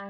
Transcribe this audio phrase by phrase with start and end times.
[0.00, 0.06] Hey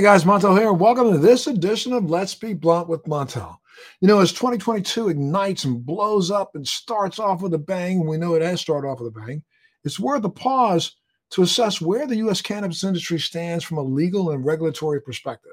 [0.00, 0.72] guys, Montel here.
[0.72, 3.56] Welcome to this edition of Let's Be Blunt with Montel.
[4.00, 8.16] You know, as 2022 ignites and blows up and starts off with a bang, we
[8.16, 9.42] know it has started off with a bang,
[9.84, 10.96] it's worth a pause
[11.32, 12.40] to assess where the U.S.
[12.40, 15.52] cannabis industry stands from a legal and regulatory perspective.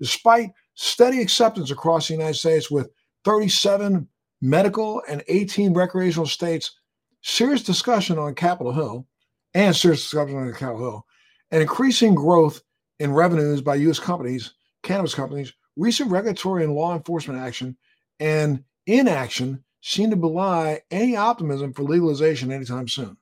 [0.00, 2.90] Despite steady acceptance across the United States with
[3.24, 4.08] 37
[4.40, 6.78] medical and 18 recreational states,
[7.22, 9.06] serious discussion on Capitol Hill
[9.54, 11.06] and serious discussion on Capitol Hill,
[11.50, 12.62] and increasing growth
[12.98, 13.98] in revenues by U.S.
[13.98, 17.76] companies, cannabis companies, recent regulatory and law enforcement action
[18.20, 23.16] and inaction seem to belie any optimism for legalization anytime soon.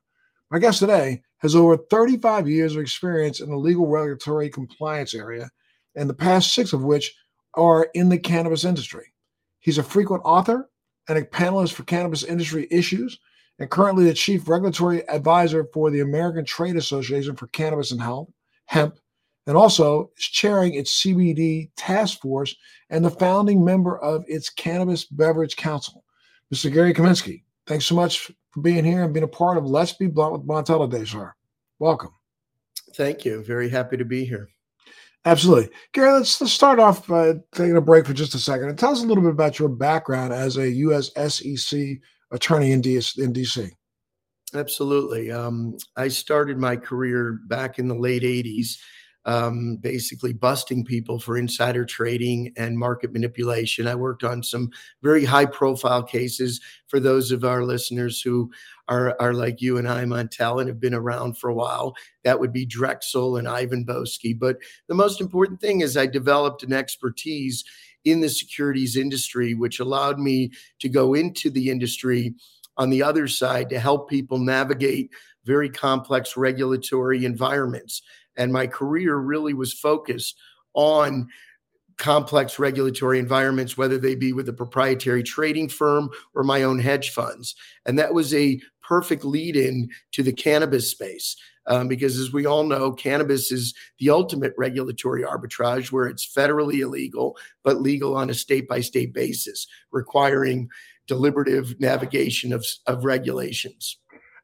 [0.51, 5.49] My guest today has over 35 years of experience in the legal regulatory compliance area,
[5.95, 7.13] and the past six of which
[7.55, 9.13] are in the cannabis industry.
[9.59, 10.68] He's a frequent author
[11.09, 13.19] and a panelist for cannabis industry issues,
[13.57, 18.29] and currently the chief regulatory advisor for the American Trade Association for Cannabis and Health,
[18.67, 18.97] Hemp,
[19.47, 22.55] and also is chairing its CBD task force
[22.91, 26.05] and the founding member of its Cannabis Beverage Council.
[26.53, 26.71] Mr.
[26.71, 30.07] Gary Kaminsky, thanks so much for being here and being a part of Let's Be
[30.07, 31.33] Blunt with Montel today, sir.
[31.79, 32.11] Welcome.
[32.95, 33.43] Thank you.
[33.43, 34.49] Very happy to be here.
[35.25, 35.69] Absolutely.
[35.93, 38.91] Gary, let's, let's start off by taking a break for just a second and tell
[38.91, 41.11] us a little bit about your background as a U.S.
[41.33, 41.81] SEC
[42.31, 43.69] attorney in, D- in D.C.
[44.53, 45.31] Absolutely.
[45.31, 48.77] Um, I started my career back in the late 80s
[49.25, 53.87] um, basically busting people for insider trading and market manipulation.
[53.87, 58.51] I worked on some very high profile cases for those of our listeners who
[58.87, 61.95] are, are like you and I, Montel, and have been around for a while.
[62.23, 64.37] That would be Drexel and Ivan Boesky.
[64.37, 64.57] But
[64.87, 67.63] the most important thing is I developed an expertise
[68.05, 72.33] in the securities industry, which allowed me to go into the industry
[72.77, 75.11] on the other side to help people navigate
[75.45, 78.01] very complex regulatory environments
[78.39, 80.35] and my career really was focused
[80.73, 81.27] on
[81.97, 87.09] complex regulatory environments, whether they be with a proprietary trading firm or my own hedge
[87.11, 87.55] funds.
[87.85, 91.35] And that was a perfect lead in to the cannabis space.
[91.67, 96.79] Um, because as we all know, cannabis is the ultimate regulatory arbitrage where it's federally
[96.79, 100.69] illegal, but legal on a state by state basis, requiring
[101.05, 103.97] deliberative navigation of, of regulations.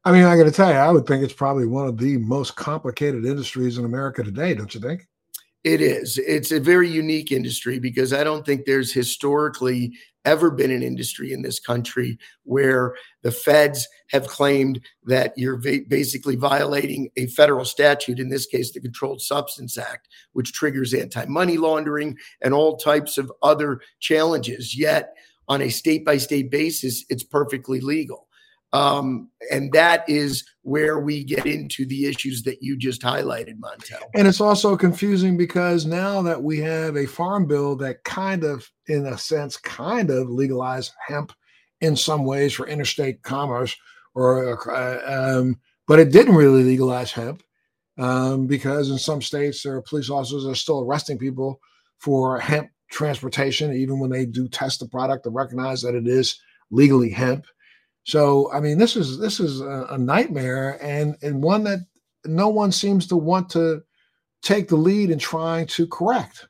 [0.05, 2.17] I mean, I got to tell you, I would think it's probably one of the
[2.17, 5.07] most complicated industries in America today, don't you think?
[5.63, 6.19] It is.
[6.19, 9.93] It's a very unique industry because I don't think there's historically
[10.23, 12.93] ever been an industry in this country where
[13.23, 18.71] the feds have claimed that you're va- basically violating a federal statute, in this case,
[18.71, 24.77] the Controlled Substance Act, which triggers anti money laundering and all types of other challenges.
[24.77, 25.15] Yet,
[25.47, 28.27] on a state by state basis, it's perfectly legal.
[28.73, 34.01] Um, and that is where we get into the issues that you just highlighted, Montel.
[34.13, 38.69] And it's also confusing because now that we have a farm bill that kind of,
[38.87, 41.31] in a sense, kind of legalized hemp
[41.81, 43.75] in some ways for interstate commerce,
[44.13, 47.43] or uh, um, but it didn't really legalize hemp
[47.97, 51.59] um, because in some states there are police officers are still arresting people
[51.99, 56.39] for hemp transportation, even when they do test the product to recognize that it is
[56.71, 57.45] legally hemp.
[58.05, 61.79] So I mean, this is this is a, a nightmare, and and one that
[62.23, 63.83] no one seems to want to
[64.41, 66.47] take the lead in trying to correct.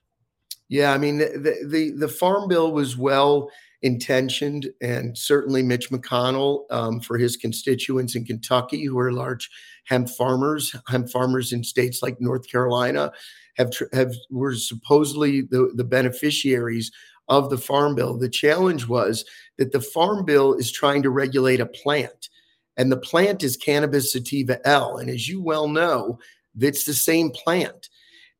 [0.68, 3.50] Yeah, I mean the the, the farm bill was well
[3.82, 9.50] intentioned, and certainly Mitch McConnell um, for his constituents in Kentucky, who are large
[9.86, 13.14] hemp farmers, hemp farmers in states like North Carolina,
[13.56, 16.92] have have were supposedly the the beneficiaries
[17.28, 18.18] of the Farm Bill.
[18.18, 19.26] The challenge was
[19.58, 22.30] that the Farm Bill is trying to regulate a plant,
[22.78, 24.98] and the plant is Cannabis sativa L.
[24.98, 26.20] And as you well know,
[26.60, 27.90] it's the same plant.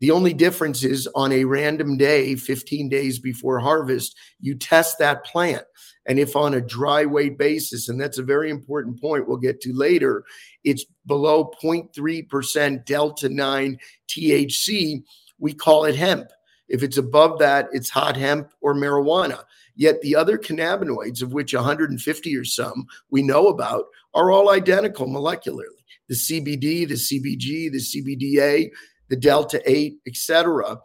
[0.02, 5.26] The only difference is on a random day, 15 days before harvest, you test that
[5.26, 5.64] plant.
[6.06, 9.62] And if on a dry weight basis, and that's a very important point we'll get
[9.62, 10.24] to later,
[10.64, 13.78] it's below 0.3% Delta 9
[14.10, 15.04] THC,
[15.40, 16.28] we call it hemp.
[16.68, 19.44] If it's above that, it's hot hemp or marijuana.
[19.76, 25.08] Yet the other cannabinoids, of which 150 or some we know about, are all identical
[25.08, 25.84] molecularly.
[26.08, 28.70] The CBD, the CBG, the CBDA,
[29.10, 30.78] the Delta 8, etc.,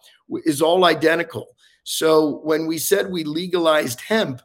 [0.45, 1.49] is all identical.
[1.85, 4.43] So when we said we legalized hemp,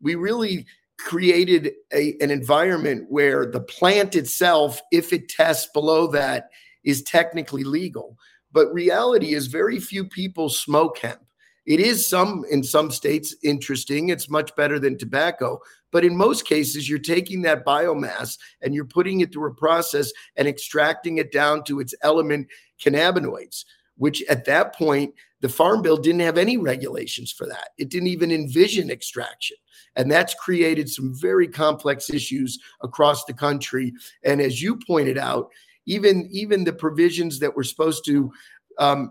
[0.00, 0.66] we really
[0.98, 6.48] created a, an environment where the plant itself, if it tests below that,
[6.84, 8.16] is technically legal.
[8.52, 11.20] But reality is very few people smoke hemp.
[11.68, 14.08] It is some in some states interesting.
[14.08, 15.60] It's much better than tobacco,
[15.90, 20.12] But in most cases, you're taking that biomass and you're putting it through a process
[20.36, 22.48] and extracting it down to its element
[22.82, 23.64] cannabinoids,
[23.96, 27.68] which at that point, the Farm Bill didn't have any regulations for that.
[27.78, 29.56] It didn't even envision extraction.
[29.94, 33.94] And that's created some very complex issues across the country.
[34.24, 35.50] And as you pointed out,
[35.86, 38.32] even, even the provisions that were supposed to
[38.78, 39.10] um,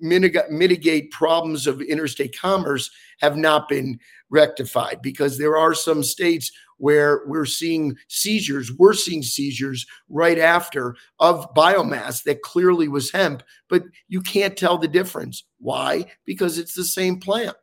[0.00, 2.90] mitigate, mitigate problems of interstate commerce
[3.20, 3.98] have not been
[4.30, 10.94] rectified because there are some states where we're seeing seizures, we're seeing seizures right after
[11.18, 15.44] of biomass that clearly was hemp, but you can't tell the difference.
[15.58, 16.06] Why?
[16.24, 17.56] Because it's the same plant.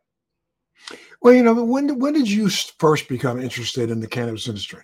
[1.22, 4.84] Well, you know, when when did you first become interested in the cannabis industry?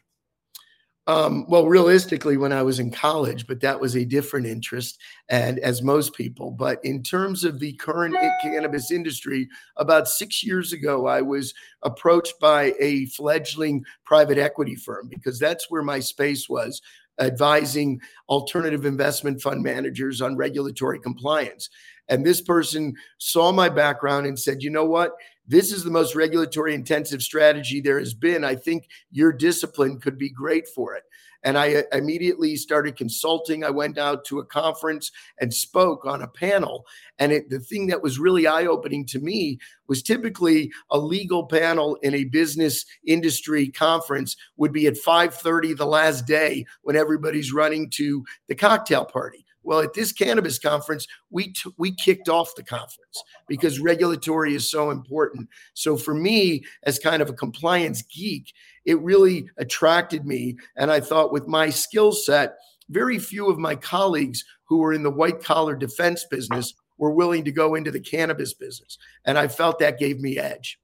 [1.07, 5.00] Um, well, realistically, when I was in college, but that was a different interest,
[5.30, 6.51] and as most people.
[6.51, 12.39] But in terms of the current cannabis industry, about six years ago, I was approached
[12.39, 16.81] by a fledgling private equity firm because that's where my space was
[17.19, 21.69] advising alternative investment fund managers on regulatory compliance.
[22.09, 25.13] And this person saw my background and said, you know what?
[25.47, 28.43] This is the most regulatory intensive strategy there has been.
[28.43, 31.03] I think your discipline could be great for it.
[31.43, 33.63] And I uh, immediately started consulting.
[33.63, 36.85] I went out to a conference and spoke on a panel.
[37.17, 39.57] And it, the thing that was really eye opening to me
[39.88, 45.85] was typically a legal panel in a business industry conference would be at 5:30 the
[45.85, 49.45] last day when everybody's running to the cocktail party.
[49.63, 54.69] Well, at this cannabis conference, we t- we kicked off the conference because regulatory is
[54.69, 55.49] so important.
[55.73, 58.53] So for me, as kind of a compliance geek,
[58.85, 62.55] it really attracted me, and I thought with my skill set,
[62.89, 67.43] very few of my colleagues who were in the white collar defense business were willing
[67.45, 70.79] to go into the cannabis business, and I felt that gave me edge.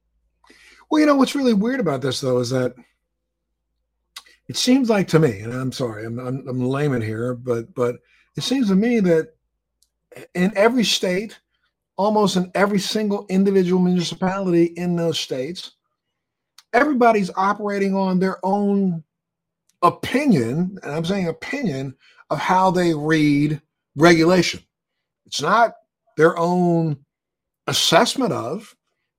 [0.90, 2.74] Well, you know what's really weird about this though is that
[4.48, 7.96] it seems like to me, and I'm sorry, I'm I'm, I'm layman here, but but
[8.38, 9.34] it seems to me that
[10.32, 11.40] in every state,
[11.96, 15.72] almost in every single individual municipality in those states,
[16.72, 19.02] everybody's operating on their own
[19.82, 21.96] opinion, and I'm saying opinion
[22.30, 23.60] of how they read
[23.96, 24.60] regulation.
[25.26, 25.74] It's not
[26.16, 26.98] their own
[27.66, 28.76] assessment of,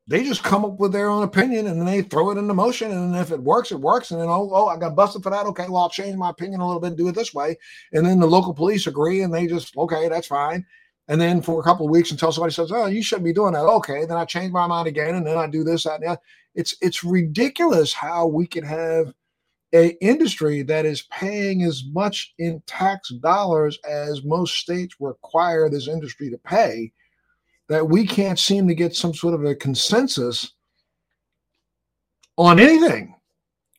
[0.10, 2.92] they just come up with their own opinion and they throw it into motion.
[2.92, 4.10] And if it works, it works.
[4.10, 5.46] And then, oh, oh, I got busted for that.
[5.46, 7.56] Okay, well, I'll change my opinion a little bit and do it this way.
[7.94, 10.66] And then the local police agree and they just, okay, that's fine.
[11.10, 13.54] And then for a couple of weeks until somebody says, oh, you shouldn't be doing
[13.54, 13.66] that.
[13.66, 15.14] Okay, then I change my mind again.
[15.14, 16.22] And then I do this, that, and that.
[16.56, 19.14] It's, it's ridiculous how we can have
[19.76, 25.88] a industry that is paying as much in tax dollars as most states require this
[25.88, 26.92] industry to pay
[27.70, 30.54] that we can't seem to get some sort of a consensus
[32.38, 33.16] on anything.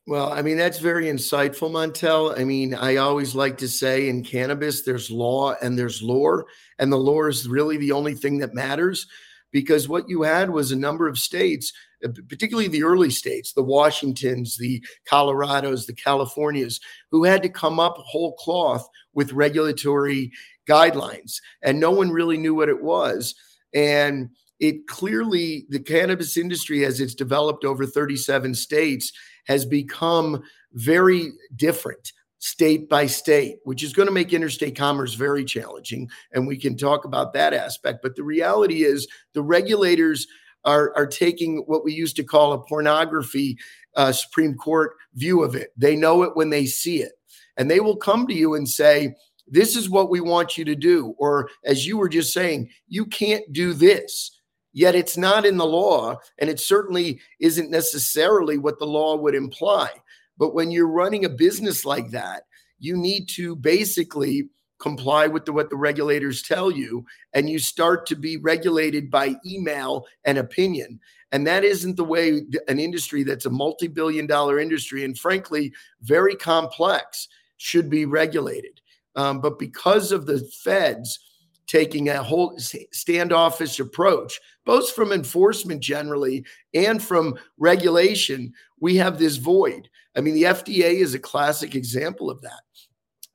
[0.07, 2.37] Well, I mean, that's very insightful, Montel.
[2.39, 6.47] I mean, I always like to say in cannabis, there's law and there's lore,
[6.79, 9.05] and the lore is really the only thing that matters
[9.51, 11.71] because what you had was a number of states,
[12.03, 16.79] uh, particularly the early states, the Washingtons, the Colorados, the Californias,
[17.11, 20.31] who had to come up whole cloth with regulatory
[20.67, 23.35] guidelines, and no one really knew what it was.
[23.73, 24.29] And
[24.59, 29.11] it clearly, the cannabis industry, as it's developed over 37 states,
[29.45, 35.45] has become very different state by state, which is going to make interstate commerce very
[35.45, 36.09] challenging.
[36.31, 37.99] And we can talk about that aspect.
[38.01, 40.27] But the reality is, the regulators
[40.65, 43.57] are, are taking what we used to call a pornography
[43.95, 45.69] uh, Supreme Court view of it.
[45.77, 47.13] They know it when they see it.
[47.57, 49.13] And they will come to you and say,
[49.51, 51.13] this is what we want you to do.
[51.17, 54.31] Or as you were just saying, you can't do this.
[54.73, 59.35] Yet it's not in the law, and it certainly isn't necessarily what the law would
[59.35, 59.89] imply.
[60.37, 62.43] But when you're running a business like that,
[62.79, 68.05] you need to basically comply with the, what the regulators tell you, and you start
[68.07, 70.99] to be regulated by email and opinion.
[71.31, 75.71] And that isn't the way an industry that's a multi billion dollar industry and frankly,
[76.01, 77.27] very complex
[77.57, 78.80] should be regulated.
[79.15, 81.19] Um, but because of the feds
[81.67, 82.57] taking a whole
[82.91, 89.89] standoffish approach, both from enforcement generally and from regulation, we have this void.
[90.15, 92.61] I mean, the FDA is a classic example of that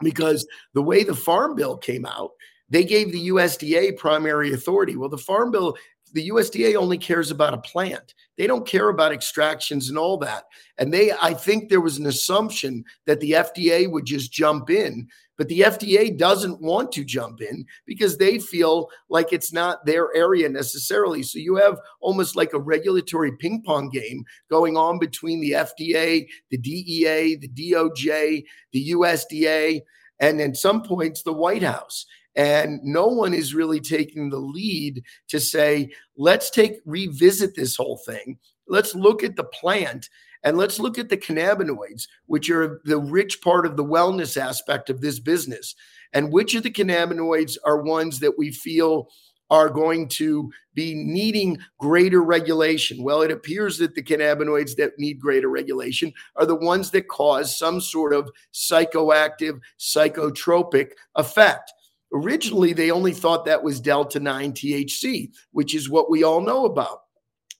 [0.00, 2.32] because the way the Farm Bill came out,
[2.68, 4.96] they gave the USDA primary authority.
[4.96, 5.76] Well, the Farm Bill
[6.16, 8.14] the USDA only cares about a plant.
[8.38, 10.44] They don't care about extractions and all that.
[10.78, 15.08] And they, I think there was an assumption that the FDA would just jump in,
[15.36, 20.14] but the FDA doesn't want to jump in because they feel like it's not their
[20.16, 21.22] area necessarily.
[21.22, 26.26] So you have almost like a regulatory ping pong game going on between the FDA,
[26.50, 28.42] the DEA, the DOJ,
[28.72, 29.82] the USDA,
[30.18, 32.06] and at some points the White House.
[32.36, 37.98] And no one is really taking the lead to say, let's take revisit this whole
[38.06, 38.38] thing.
[38.68, 40.10] Let's look at the plant
[40.44, 44.90] and let's look at the cannabinoids, which are the rich part of the wellness aspect
[44.90, 45.74] of this business.
[46.12, 49.08] And which of the cannabinoids are ones that we feel
[49.48, 53.02] are going to be needing greater regulation?
[53.02, 57.56] Well, it appears that the cannabinoids that need greater regulation are the ones that cause
[57.56, 61.72] some sort of psychoactive, psychotropic effect.
[62.16, 66.64] Originally, they only thought that was Delta 9 THC, which is what we all know
[66.64, 67.02] about.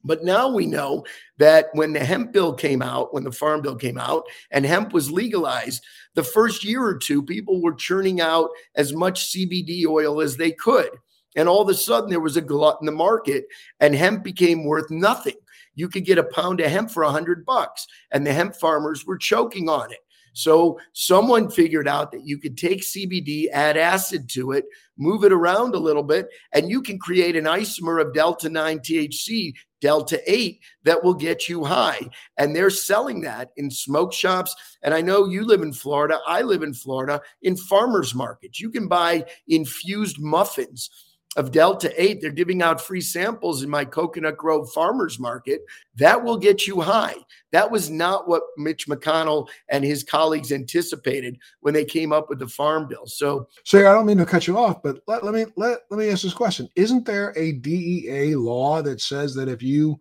[0.02, 1.04] But now we know
[1.36, 4.94] that when the hemp bill came out, when the farm bill came out, and hemp
[4.94, 5.84] was legalized,
[6.14, 10.52] the first year or two, people were churning out as much CBD oil as they
[10.52, 10.88] could.
[11.36, 13.44] And all of a sudden, there was a glut in the market,
[13.80, 15.36] and hemp became worth nothing.
[15.74, 19.04] You could get a pound of hemp for a hundred bucks, and the hemp farmers
[19.04, 19.98] were choking on it.
[20.36, 24.66] So someone figured out that you could take CBD, add acid to it,
[24.98, 28.80] move it around a little bit, and you can create an isomer of delta 9
[28.80, 32.00] THC, delta 8 that will get you high.
[32.36, 34.54] And they're selling that in smoke shops.
[34.82, 38.60] And I know you live in Florida, I live in Florida, in farmers markets.
[38.60, 40.90] You can buy infused muffins
[41.36, 42.20] of Delta 8.
[42.20, 45.62] They're giving out free samples in my Coconut Grove Farmers Market.
[45.96, 47.14] That will get you high.
[47.52, 52.38] That was not what Mitch McConnell and his colleagues anticipated when they came up with
[52.38, 53.06] the farm bill.
[53.06, 55.98] So, so I don't mean to cut you off, but let, let me let, let
[55.98, 56.68] me ask this question.
[56.74, 60.00] Isn't there a DEA law that says that if you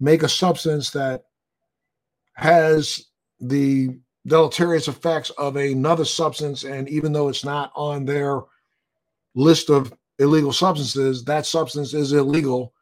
[0.00, 1.24] make a substance that
[2.34, 3.06] has
[3.40, 8.40] the deleterious effects of another substance, and even though it's not on their
[9.34, 12.72] list of illegal substances, that substance is illegal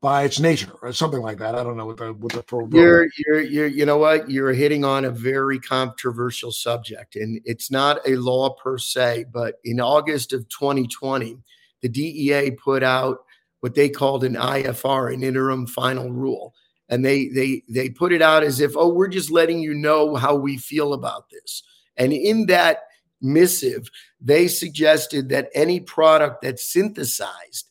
[0.00, 1.54] by its nature or something like that.
[1.54, 4.84] I don't know what the what the you're you're you're you know what you're hitting
[4.84, 9.26] on a very controversial subject, and it's not a law per se.
[9.32, 11.36] But in August of 2020,
[11.82, 13.18] the DEA put out
[13.60, 16.54] what they called an IFR, an interim final rule,
[16.88, 20.16] and they they they put it out as if oh we're just letting you know
[20.16, 21.62] how we feel about this,
[21.98, 22.84] and in that
[23.20, 27.68] missive, they suggested that any product that's synthesized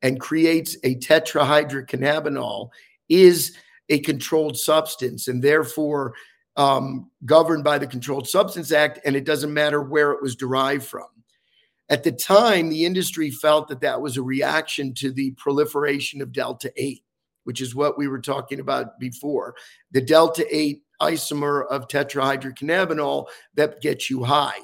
[0.00, 2.70] and creates a tetrahydrocannabinol
[3.08, 3.56] is
[3.88, 6.14] a controlled substance and therefore
[6.56, 10.84] um, governed by the Controlled Substance Act, and it doesn't matter where it was derived
[10.84, 11.06] from.
[11.88, 16.32] At the time, the industry felt that that was a reaction to the proliferation of
[16.32, 17.02] Delta 8,
[17.44, 19.54] which is what we were talking about before.
[19.90, 24.58] The Delta 8 isomer of tetrahydrocannabinol that gets you high.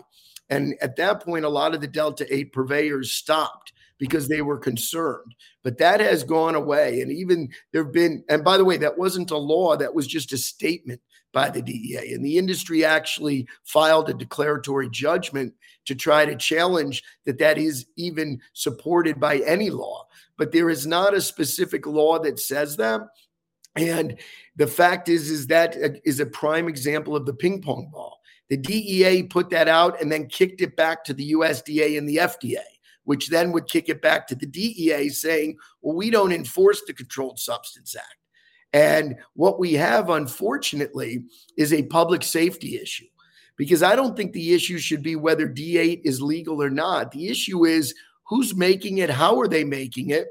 [0.50, 4.58] And at that point, a lot of the Delta 8 purveyors stopped because they were
[4.58, 5.34] concerned.
[5.62, 7.00] But that has gone away.
[7.00, 10.06] And even there have been, and by the way, that wasn't a law, that was
[10.06, 11.00] just a statement
[11.32, 12.14] by the DEA.
[12.14, 15.52] And the industry actually filed a declaratory judgment
[15.86, 20.06] to try to challenge that that is even supported by any law.
[20.38, 23.02] But there is not a specific law that says that.
[23.76, 24.18] And
[24.56, 28.17] the fact is, is that uh, is a prime example of the ping pong ball
[28.48, 32.16] the DEA put that out and then kicked it back to the USDA and the
[32.16, 32.64] FDA,
[33.04, 36.94] which then would kick it back to the DEA saying, well, we don't enforce the
[36.94, 38.16] Controlled Substance Act.
[38.72, 41.24] And what we have, unfortunately,
[41.56, 43.06] is a public safety issue
[43.56, 47.10] because I don't think the issue should be whether D8 is legal or not.
[47.10, 47.94] The issue is
[48.26, 50.28] who's making it, how are they making it,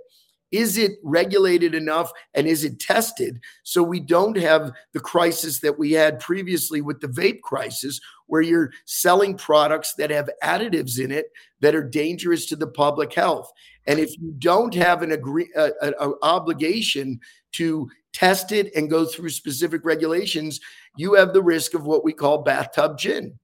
[0.51, 5.77] is it regulated enough and is it tested so we don't have the crisis that
[5.77, 11.11] we had previously with the vape crisis, where you're selling products that have additives in
[11.11, 11.27] it
[11.59, 13.51] that are dangerous to the public health?
[13.85, 17.19] And if you don't have an agree, an obligation
[17.53, 20.59] to test it and go through specific regulations,
[20.95, 23.37] you have the risk of what we call bathtub gin.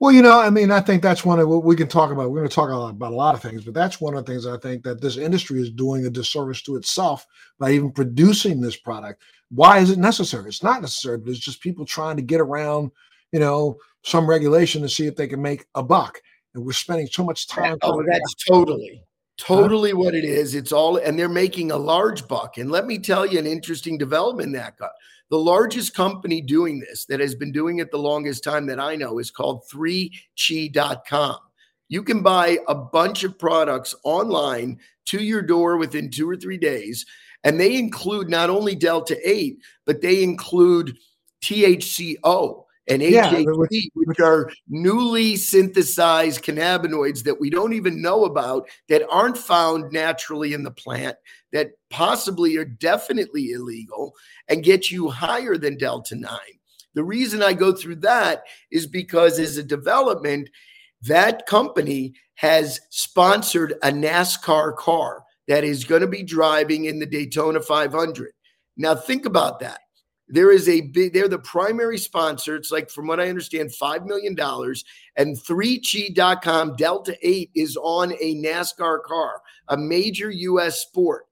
[0.00, 2.30] Well, you know, I mean, I think that's one of what we can talk about.
[2.30, 4.46] We're going to talk about a lot of things, but that's one of the things
[4.46, 7.26] I think that this industry is doing a disservice to itself
[7.58, 9.22] by even producing this product.
[9.50, 10.48] Why is it necessary?
[10.48, 12.90] It's not necessary, but it's just people trying to get around,
[13.32, 16.20] you know, some regulation to see if they can make a buck.
[16.54, 17.76] And we're spending so much time.
[17.82, 19.04] Oh, that's totally,
[19.36, 19.98] totally huh?
[19.98, 20.54] what it is.
[20.54, 22.58] It's all, and they're making a large buck.
[22.58, 24.90] And let me tell you an interesting development that got
[25.30, 28.96] the largest company doing this that has been doing it the longest time that I
[28.96, 31.36] know is called 3chi.com.
[31.88, 36.58] You can buy a bunch of products online to your door within two or three
[36.58, 37.06] days.
[37.44, 40.96] And they include not only Delta 8, but they include
[41.42, 43.44] THCO and AHT, yeah,
[43.94, 50.52] which are newly synthesized cannabinoids that we don't even know about, that aren't found naturally
[50.52, 51.16] in the plant,
[51.52, 54.14] that possibly are definitely illegal
[54.48, 56.30] and get you higher than Delta 9.
[56.94, 60.50] The reason I go through that is because as a development,
[61.02, 67.06] that company has sponsored a NASCAR car that is going to be driving in the
[67.06, 68.32] Daytona 500.
[68.76, 69.80] Now, think about that.
[70.32, 72.54] There is a big, they're the primary sponsor.
[72.54, 74.36] It's like, from what I understand, $5 million.
[75.16, 81.26] And 3Chi.com Delta 8 is on a NASCAR car, a major US sport.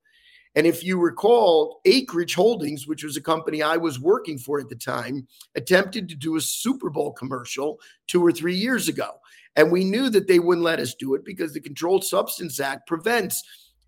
[0.56, 4.68] And if you recall, Acreage Holdings, which was a company I was working for at
[4.68, 7.78] the time, attempted to do a Super Bowl commercial
[8.08, 9.20] two or three years ago.
[9.54, 12.88] And we knew that they wouldn't let us do it because the Controlled Substance Act
[12.88, 13.44] prevents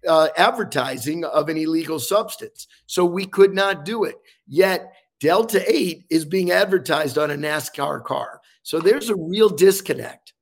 [0.06, 2.66] uh, advertising of an illegal substance.
[2.86, 4.16] So we could not do it.
[4.46, 8.40] Yet Delta 8 is being advertised on a NASCAR car.
[8.62, 10.32] So there's a real disconnect.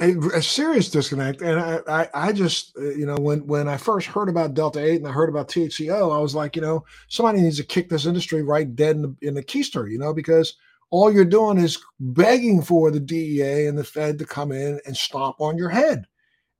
[0.00, 1.42] A, a serious disconnect.
[1.42, 4.82] And I, I, I, just, uh, you know, when, when I first heard about Delta
[4.82, 7.88] 8 and I heard about THCO, I was like, you know, somebody needs to kick
[7.88, 10.56] this industry right dead in the, in the keister, you know, because
[10.90, 14.96] all you're doing is begging for the DEA and the Fed to come in and
[14.96, 16.06] stomp on your head.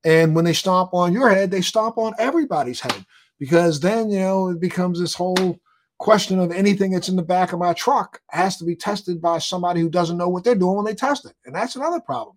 [0.03, 3.05] And when they stomp on your head, they stomp on everybody's head
[3.39, 5.59] because then, you know, it becomes this whole
[6.01, 9.37] question of anything that's in the back of my truck has to be tested by
[9.37, 11.33] somebody who doesn't know what they're doing when they test it.
[11.45, 12.35] And that's another problem.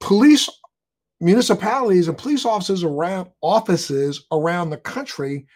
[0.00, 0.50] Police
[1.20, 5.46] municipalities and police officers around offices around the country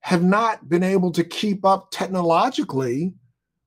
[0.00, 3.14] have not been able to keep up technologically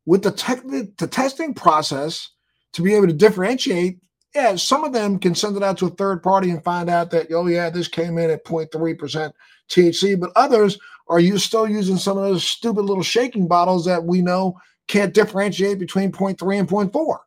[0.05, 2.31] with the tech the testing process
[2.73, 3.99] to be able to differentiate
[4.35, 7.09] yeah, some of them can send it out to a third party and find out
[7.11, 9.31] that, oh, yeah, this came in at 0.3%
[9.69, 10.77] THC, but others
[11.09, 15.13] are you still using some of those stupid little shaking bottles that we know can't
[15.13, 17.17] differentiate between 0.3 and 0.4.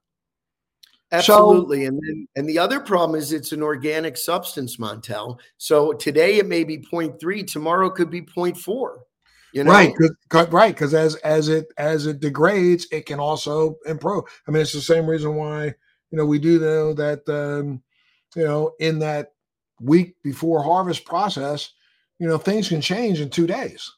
[1.13, 1.83] Absolutely.
[1.83, 5.39] So, and then, and the other problem is it's an organic substance, Montel.
[5.59, 8.99] So today it may be 0.3, tomorrow could be 0.4.
[9.53, 9.71] You know?
[9.71, 9.93] Right,
[10.31, 10.75] cause, right.
[10.75, 14.25] Because as as it as it degrades, it can also improve.
[14.49, 15.75] I mean, it's the same reason why
[16.13, 17.83] you know, we do know that, um,
[18.37, 19.33] you know, in that
[19.81, 21.73] week before harvest process,
[22.23, 23.91] you know, things can change in two days.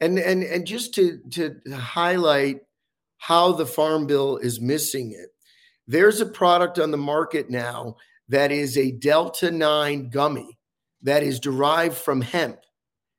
[0.00, 2.60] And and and just to to highlight
[3.16, 5.30] how the farm bill is missing it,
[5.88, 7.96] there's a product on the market now
[8.28, 10.56] that is a Delta 9 gummy
[11.02, 12.60] that is derived from hemp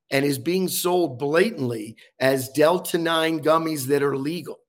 [0.09, 4.59] and is being sold blatantly as Delta 9 gummies that are legal.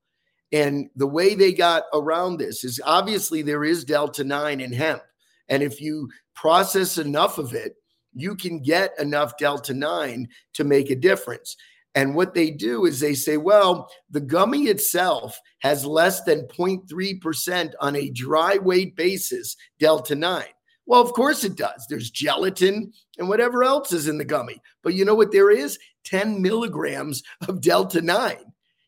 [0.50, 5.02] And the way they got around this is obviously there is Delta 9 in hemp.
[5.48, 7.76] And if you process enough of it,
[8.14, 11.56] you can get enough Delta 9 to make a difference.
[11.94, 17.72] And what they do is they say, well, the gummy itself has less than 0.3%
[17.80, 20.44] on a dry weight basis, Delta 9.
[20.86, 21.86] Well, of course it does.
[21.88, 24.60] There's gelatin and whatever else is in the gummy.
[24.82, 25.78] But you know what there is?
[26.04, 28.36] 10 milligrams of Delta 9.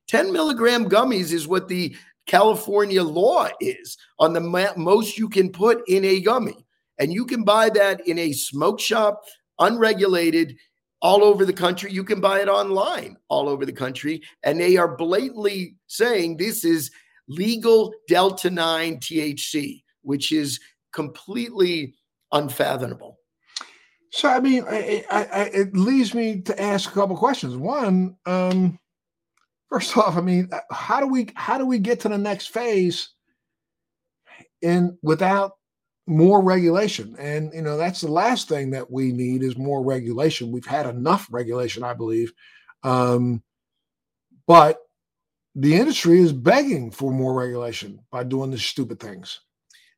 [0.09, 5.83] 10 milligram gummies is what the California law is on the most you can put
[5.89, 6.67] in a gummy.
[6.99, 9.23] And you can buy that in a smoke shop,
[9.59, 10.57] unregulated,
[11.01, 11.91] all over the country.
[11.93, 14.23] You can buy it online all over the country.
[14.45, 16.91] And they are blatantly saying this is
[17.29, 20.61] legal Delta 9 THC, which is
[20.93, 21.95] completely
[22.31, 23.19] unfathomable.
[24.13, 27.57] So, I mean, I, I, I, it leads me to ask a couple questions.
[27.57, 28.79] One, um,
[29.73, 33.09] First off, I mean, how do we how do we get to the next phase
[34.61, 35.53] in without
[36.07, 37.17] more regulation?
[37.19, 40.53] And you know, that's the last thing that we need is more regulation.
[40.53, 42.33] We've had enough regulation, I believe.
[42.83, 43.43] Um,
[44.47, 44.79] but
[45.55, 49.41] the industry is begging for more regulation by doing these stupid things.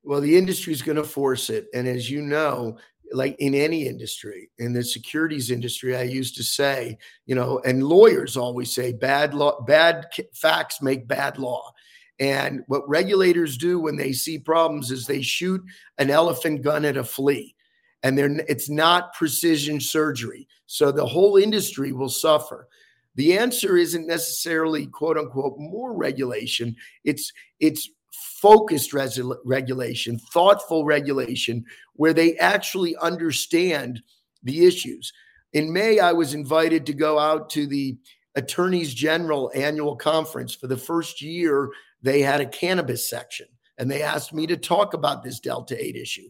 [0.03, 1.67] Well, the industry is going to force it.
[1.73, 2.77] And as you know,
[3.13, 7.85] like in any industry, in the securities industry, I used to say, you know, and
[7.85, 11.73] lawyers always say bad law, bad facts make bad law.
[12.21, 15.63] And what regulators do when they see problems is they shoot
[15.99, 17.55] an elephant gun at a flea.
[18.03, 20.47] And it's not precision surgery.
[20.67, 22.69] So the whole industry will suffer.
[23.17, 26.77] The answer isn't necessarily quote unquote more regulation.
[27.05, 34.03] It's it's focused regulation, thoughtful regulation, where they actually understand
[34.43, 35.13] the issues.
[35.55, 37.97] In May, I was invited to go out to the
[38.35, 40.55] Attorneys General annual conference.
[40.55, 41.71] For the first year,
[42.05, 43.47] they had a cannabis section,
[43.79, 46.29] and they asked me to talk about this Delta 8 issue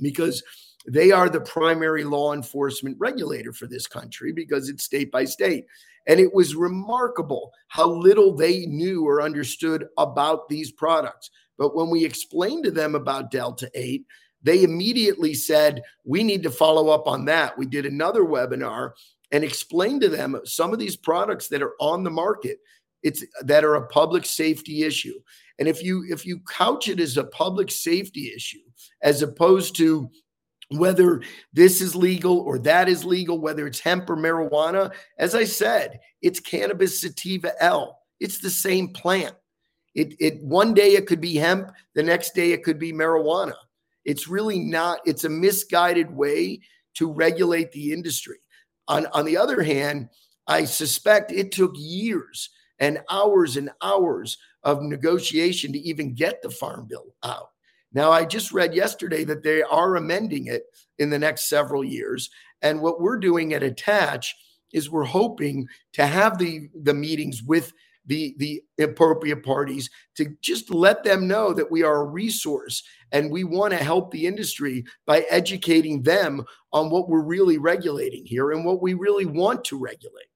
[0.00, 0.42] because
[0.86, 5.66] They are the primary law enforcement regulator for this country because it's state by state.
[6.06, 11.30] And it was remarkable how little they knew or understood about these products.
[11.56, 14.04] But when we explained to them about Delta 8,
[14.42, 17.56] they immediately said, We need to follow up on that.
[17.56, 18.90] We did another webinar
[19.32, 22.58] and explained to them some of these products that are on the market
[23.04, 25.18] it's that are a public safety issue
[25.58, 28.58] and if you if you couch it as a public safety issue
[29.02, 30.10] as opposed to
[30.70, 34.92] whether this is legal or that is legal, whether it's hemp or marijuana.
[35.18, 38.00] As I said, it's cannabis sativa L.
[38.20, 39.34] It's the same plant.
[39.94, 43.54] It, it one day it could be hemp, the next day it could be marijuana.
[44.04, 46.60] It's really not, it's a misguided way
[46.94, 48.38] to regulate the industry.
[48.88, 50.08] On, on the other hand,
[50.46, 56.50] I suspect it took years and hours and hours of negotiation to even get the
[56.50, 57.50] farm bill out.
[57.92, 60.64] Now, I just read yesterday that they are amending it
[60.98, 62.28] in the next several years.
[62.60, 64.34] And what we're doing at ATACH
[64.72, 67.72] is we're hoping to have the, the meetings with
[68.06, 72.82] the, the appropriate parties to just let them know that we are a resource
[73.12, 78.26] and we want to help the industry by educating them on what we're really regulating
[78.26, 80.26] here and what we really want to regulate.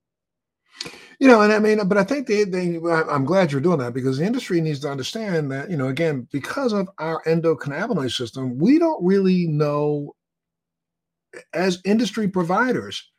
[1.19, 3.93] You know, and I mean, but I think they, they, I'm glad you're doing that
[3.93, 8.57] because the industry needs to understand that, you know, again, because of our endocannabinoid system,
[8.57, 10.15] we don't really know
[11.53, 13.11] as industry providers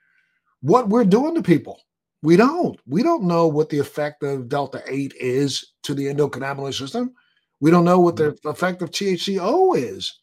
[0.61, 1.81] what we're doing to people.
[2.21, 2.79] We don't.
[2.85, 7.13] We don't know what the effect of Delta 8 is to the endocannabinoid system.
[7.61, 8.49] We don't know what the mm-hmm.
[8.49, 10.19] effect of THCO is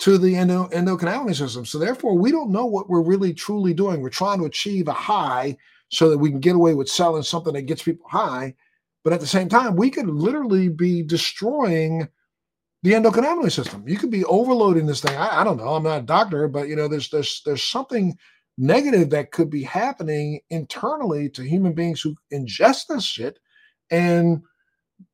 [0.00, 1.64] to the endo, endocannabinoid system.
[1.64, 4.00] So therefore, we don't know what we're really truly doing.
[4.00, 5.56] We're trying to achieve a high
[5.92, 8.54] so that we can get away with selling something that gets people high.
[9.04, 12.08] But at the same time, we could literally be destroying
[12.82, 13.86] the endocannabinoid system.
[13.86, 15.16] You could be overloading this thing.
[15.16, 15.68] I, I, don't know.
[15.74, 18.16] I'm not a doctor, but you know, there's there's there's something
[18.58, 23.38] negative that could be happening internally to human beings who ingest this shit,
[23.90, 24.42] and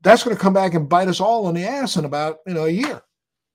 [0.03, 2.55] that's going to come back and bite us all in the ass in about you
[2.55, 3.03] know a year.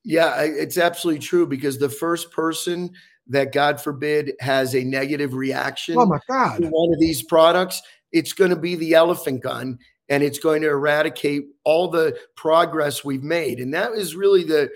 [0.04, 2.92] Yeah, it's absolutely true because the first person
[3.28, 6.62] that God forbid has a negative reaction oh my God.
[6.62, 7.82] to one of these products,
[8.12, 13.04] it's going to be the elephant gun and it's going to eradicate all the progress
[13.04, 13.60] we've made.
[13.60, 14.70] And that is really the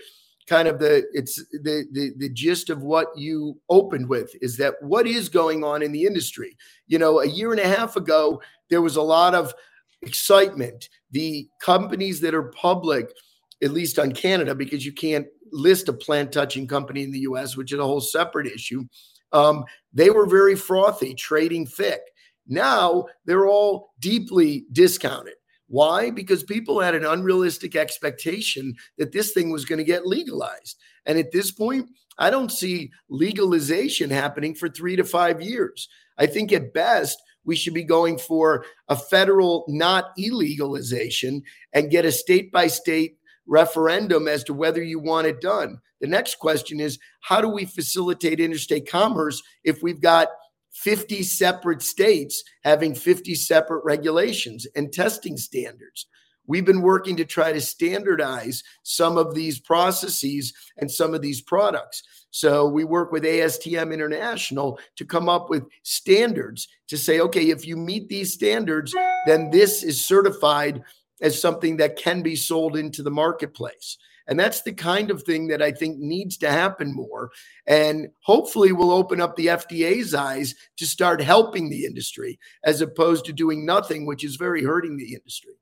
[0.48, 4.74] kind of the it's the, the the gist of what you opened with is that
[4.80, 6.56] what is going on in the industry.
[6.86, 9.54] You know, a year and a half ago there was a lot of
[10.02, 10.88] excitement.
[11.10, 13.12] The companies that are public
[13.62, 17.56] at least on Canada, because you can't list a plant touching company in the US,
[17.56, 18.84] which is a whole separate issue.
[19.32, 22.00] Um, they were very frothy, trading thick.
[22.46, 25.34] Now they're all deeply discounted.
[25.68, 26.10] Why?
[26.10, 30.78] Because people had an unrealistic expectation that this thing was going to get legalized.
[31.04, 35.88] And at this point, I don't see legalization happening for three to five years.
[36.16, 41.42] I think at best, we should be going for a federal, not illegalization,
[41.72, 43.17] and get a state by state
[43.48, 45.80] referendum as to whether you want it done.
[46.00, 50.28] The next question is how do we facilitate interstate commerce if we've got
[50.72, 56.06] 50 separate states having 50 separate regulations and testing standards?
[56.46, 61.42] We've been working to try to standardize some of these processes and some of these
[61.42, 62.02] products.
[62.30, 67.66] So we work with ASTM International to come up with standards to say, okay, if
[67.66, 68.94] you meet these standards,
[69.26, 70.82] then this is certified
[71.20, 73.98] as something that can be sold into the marketplace.
[74.28, 77.30] And that's the kind of thing that I think needs to happen more.
[77.66, 83.24] And hopefully, will open up the FDA's eyes to start helping the industry as opposed
[83.24, 85.54] to doing nothing, which is very hurting the industry.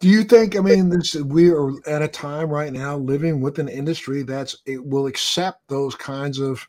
[0.00, 0.56] Do you think?
[0.56, 4.56] I mean, this we are at a time right now living with an industry that's
[4.66, 6.66] it will accept those kinds of,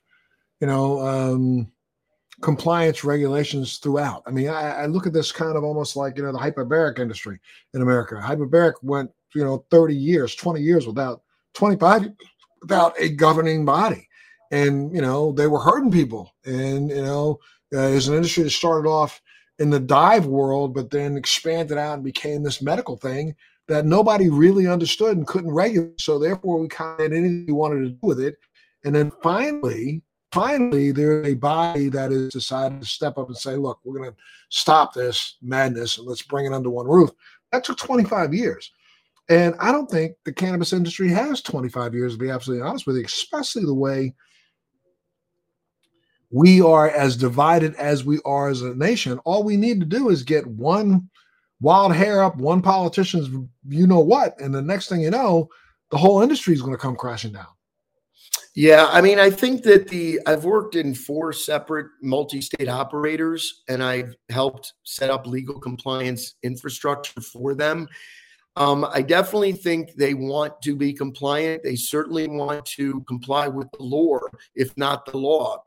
[0.60, 1.72] you know, um,
[2.42, 4.24] compliance regulations throughout.
[4.26, 7.00] I mean, I, I, look at this kind of almost like you know the hyperbaric
[7.00, 7.40] industry
[7.74, 8.16] in America.
[8.16, 11.22] Hyperbaric went you know 30 years, 20 years without
[11.54, 12.10] 25
[12.62, 14.08] without a governing body,
[14.52, 16.34] and you know they were hurting people.
[16.46, 17.40] And you know,
[17.74, 19.22] uh, as an industry that started off
[19.60, 23.36] in the dive world, but then expanded out and became this medical thing
[23.68, 26.02] that nobody really understood and couldn't regulate.
[26.02, 28.36] So therefore, we kind of did anything we wanted to do with it.
[28.84, 33.56] And then finally, finally there's a body that has decided to step up and say,
[33.56, 34.18] look, we're going to
[34.50, 37.12] stop this madness and let's bring it under one roof.
[37.52, 38.72] That took 25 years.
[39.30, 42.98] And I don't think the cannabis industry has 25 years, to be absolutely honest with
[42.98, 44.14] you, especially the way
[46.32, 49.20] we are as divided as we are as a nation.
[49.20, 51.10] All we need to do is get one
[51.60, 53.30] wild hair up, one politician's
[53.68, 55.50] you know what, and the next thing you know,
[55.92, 57.48] the whole industry is going to come crashing down.
[58.54, 63.82] Yeah, I mean, I think that the I've worked in four separate multi-state operators, and
[63.82, 67.88] I've helped set up legal compliance infrastructure for them.
[68.58, 71.64] Um, I definitely think they want to be compliant.
[71.64, 74.20] They certainly want to comply with the law,
[74.56, 75.64] if not the law.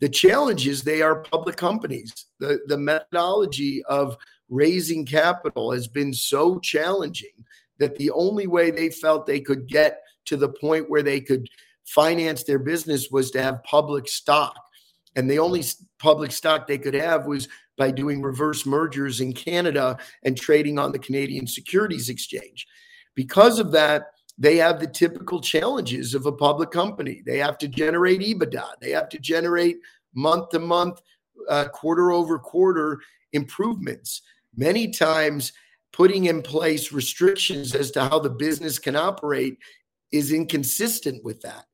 [0.00, 2.26] The challenge is they are public companies.
[2.40, 4.16] The, the methodology of
[4.48, 7.44] raising capital has been so challenging
[7.78, 11.48] that the only way they felt they could get to the point where they could
[11.86, 14.56] finance their business was to have public stock.
[15.14, 15.64] And the only
[15.98, 20.92] public stock they could have was by doing reverse mergers in Canada and trading on
[20.92, 22.66] the Canadian Securities Exchange.
[23.14, 27.22] Because of that, they have the typical challenges of a public company.
[27.24, 29.78] They have to generate EBITDA, they have to generate
[30.14, 31.00] month to month,
[31.48, 33.00] uh, quarter over quarter
[33.32, 34.22] improvements.
[34.54, 35.52] Many times,
[35.92, 39.56] putting in place restrictions as to how the business can operate
[40.12, 41.64] is inconsistent with that.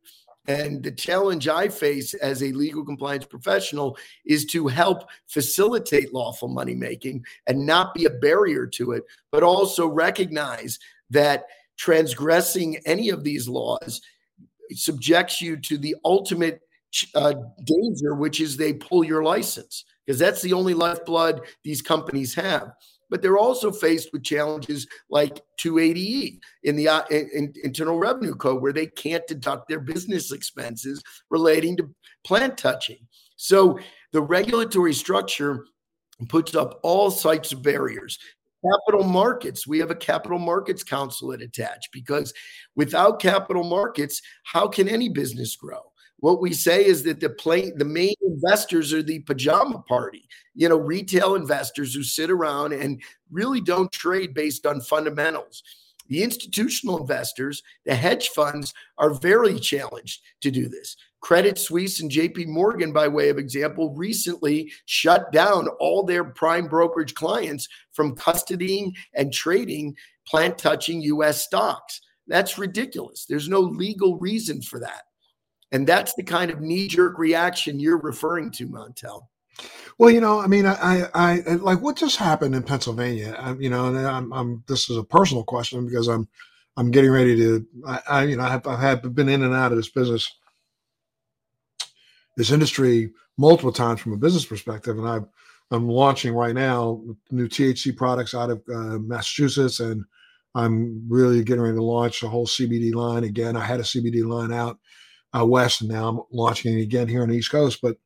[0.46, 6.48] And the challenge I face as a legal compliance professional is to help facilitate lawful
[6.48, 11.44] money making and not be a barrier to it, but also recognize that
[11.76, 14.00] transgressing any of these laws
[14.72, 16.60] subjects you to the ultimate
[17.14, 22.34] uh, danger, which is they pull your license, because that's the only lifeblood these companies
[22.34, 22.72] have
[23.12, 28.62] but they're also faced with challenges like 280E in the uh, in, Internal Revenue Code,
[28.62, 31.90] where they can't deduct their business expenses relating to
[32.24, 33.06] plant touching.
[33.36, 33.78] So
[34.12, 35.66] the regulatory structure
[36.30, 38.18] puts up all sites of barriers.
[38.64, 42.32] Capital markets, we have a capital markets council at ATACH because
[42.76, 45.91] without capital markets, how can any business grow?
[46.22, 50.68] What we say is that the play, the main investors are the pajama party, you
[50.68, 55.64] know, retail investors who sit around and really don't trade based on fundamentals.
[56.06, 60.96] The institutional investors, the hedge funds, are very challenged to do this.
[61.22, 66.68] Credit Suisse and JP Morgan, by way of example, recently shut down all their prime
[66.68, 69.96] brokerage clients from custodying and trading
[70.28, 72.00] plant touching US stocks.
[72.28, 73.26] That's ridiculous.
[73.28, 75.02] There's no legal reason for that.
[75.72, 79.22] And that's the kind of knee jerk reaction you're referring to, Montel.
[79.98, 83.36] Well, you know, I mean, I, I, I like what just happened in Pennsylvania.
[83.38, 86.28] I, you know, and I'm, I'm, this is a personal question because I'm,
[86.76, 89.78] I'm getting ready to, I, I you know, I've, I've been in and out of
[89.78, 90.30] this business,
[92.36, 95.26] this industry multiple times from a business perspective, and I've,
[95.70, 100.04] I'm launching right now new THC products out of uh, Massachusetts, and
[100.54, 103.56] I'm really getting ready to launch a whole CBD line again.
[103.56, 104.78] I had a CBD line out
[105.36, 107.80] uh, west, and now I'm launching it again here on the East Coast.
[107.82, 107.96] But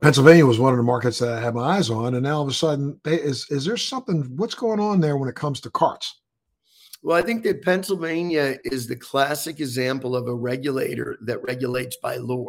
[0.00, 2.42] Pennsylvania was one of the markets that I had my eyes on, and now all
[2.42, 4.32] of a sudden, they, is is there something?
[4.36, 6.20] What's going on there when it comes to carts?
[7.02, 12.16] Well, I think that Pennsylvania is the classic example of a regulator that regulates by
[12.16, 12.46] law.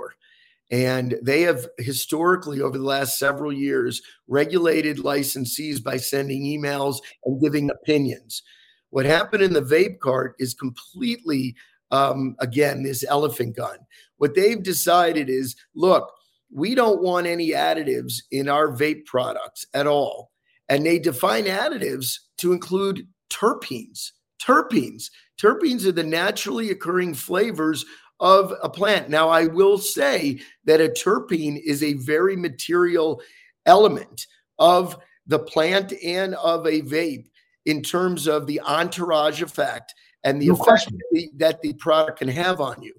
[0.71, 7.41] And they have historically, over the last several years, regulated licensees by sending emails and
[7.41, 8.41] giving opinions.
[8.89, 11.55] What happened in the vape cart is completely
[11.95, 13.77] um, again, this elephant gun.
[14.17, 16.11] What they've decided is look,
[16.51, 20.31] we don't want any additives in our vape products at all.
[20.69, 24.11] And they define additives to include terpenes.
[24.41, 25.09] Terpenes.
[25.41, 27.85] Terpenes are the naturally occurring flavors
[28.19, 29.09] of a plant.
[29.09, 33.21] Now, I will say that a terpene is a very material
[33.65, 34.25] element
[34.57, 37.27] of the plant and of a vape
[37.65, 39.93] in terms of the entourage effect
[40.25, 40.91] and the no effect
[41.37, 42.93] that the product can have on you.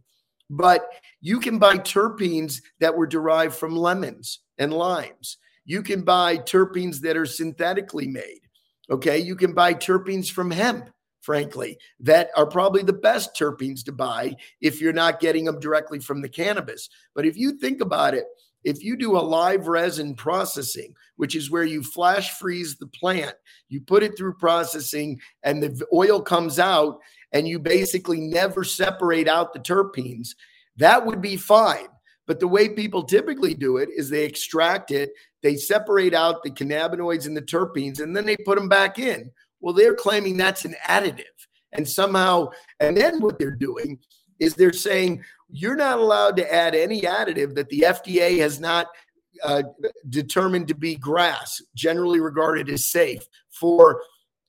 [0.49, 0.89] But
[1.21, 5.39] you can buy terpenes that were derived from lemons and limes.
[5.65, 8.41] You can buy terpenes that are synthetically made.
[8.89, 9.19] Okay.
[9.19, 10.89] You can buy terpenes from hemp,
[11.21, 15.99] frankly, that are probably the best terpenes to buy if you're not getting them directly
[15.99, 16.89] from the cannabis.
[17.17, 18.27] But if you think about it,
[18.67, 23.35] if you do a live resin processing, which is where you flash freeze the plant,
[23.69, 26.99] you put it through processing, and the oil comes out,
[27.31, 30.35] and you basically never separate out the terpenes,
[30.77, 31.87] that would be fine.
[32.27, 35.13] But the way people typically do it is they extract it,
[35.45, 39.31] they separate out the cannabinoids and the terpenes, and then they put them back in.
[39.61, 41.23] Well, they're claiming that's an additive.
[41.71, 42.49] And somehow,
[42.81, 44.01] and then what they're doing
[44.39, 48.89] is they're saying you're not allowed to add any additive that the FDA has not
[49.43, 49.63] uh,
[50.09, 54.03] determined to be GRAS, generally regarded as safe for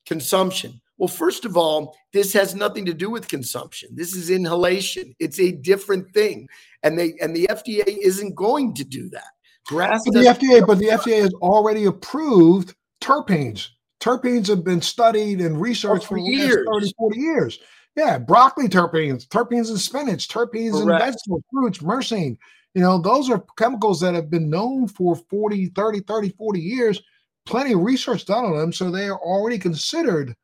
[0.06, 0.80] consumption.
[0.96, 3.90] Well, first of all, this has nothing to do with consumption.
[3.92, 5.14] This is inhalation.
[5.20, 6.48] It's a different thing.
[6.82, 9.28] And they and the FDA isn't going to do that.
[9.66, 13.68] GRAS but the FDA, but the FDA has already approved terpenes.
[14.00, 16.66] Terpenes have been studied and researched oh, for, for years.
[16.72, 17.58] 30, 40 years.
[17.98, 21.02] Yeah, broccoli terpenes, terpenes in spinach, terpenes Correct.
[21.02, 22.38] in vegetables, fruits, myrcene.
[22.74, 27.02] You know, those are chemicals that have been known for 40, 30, 30, 40 years.
[27.44, 28.72] Plenty of research done on them.
[28.72, 30.36] So they are already considered,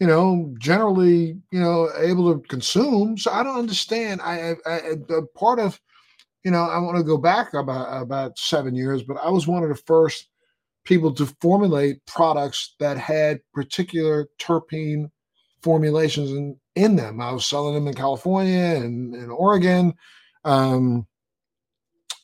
[0.00, 3.16] you know, generally, you know, able to consume.
[3.16, 4.20] So I don't understand.
[4.20, 5.80] I, I, I the part of,
[6.42, 9.62] you know, I want to go back about about seven years, but I was one
[9.62, 10.26] of the first
[10.84, 15.10] people to formulate products that had particular terpene
[15.62, 17.20] formulations in, in them.
[17.20, 19.94] I was selling them in California and in Oregon.
[20.44, 21.06] Um,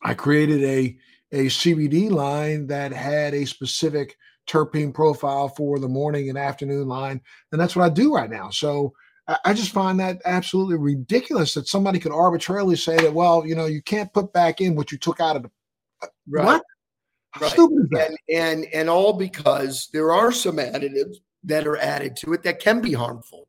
[0.03, 0.97] I created a,
[1.33, 7.21] a CBD line that had a specific terpene profile for the morning and afternoon line.
[7.53, 8.51] And that's what I do right now.
[8.51, 8.93] So
[9.29, 13.55] I, I just find that absolutely ridiculous that somebody could arbitrarily say that, well, you
[13.55, 15.51] know, you can't put back in what you took out of the.
[16.29, 16.45] Right.
[16.45, 16.63] What?
[17.41, 17.51] Right.
[17.51, 17.89] Stupid?
[17.99, 21.17] And, and and all because there are some additives
[21.47, 23.49] that are added to it that can be harmful.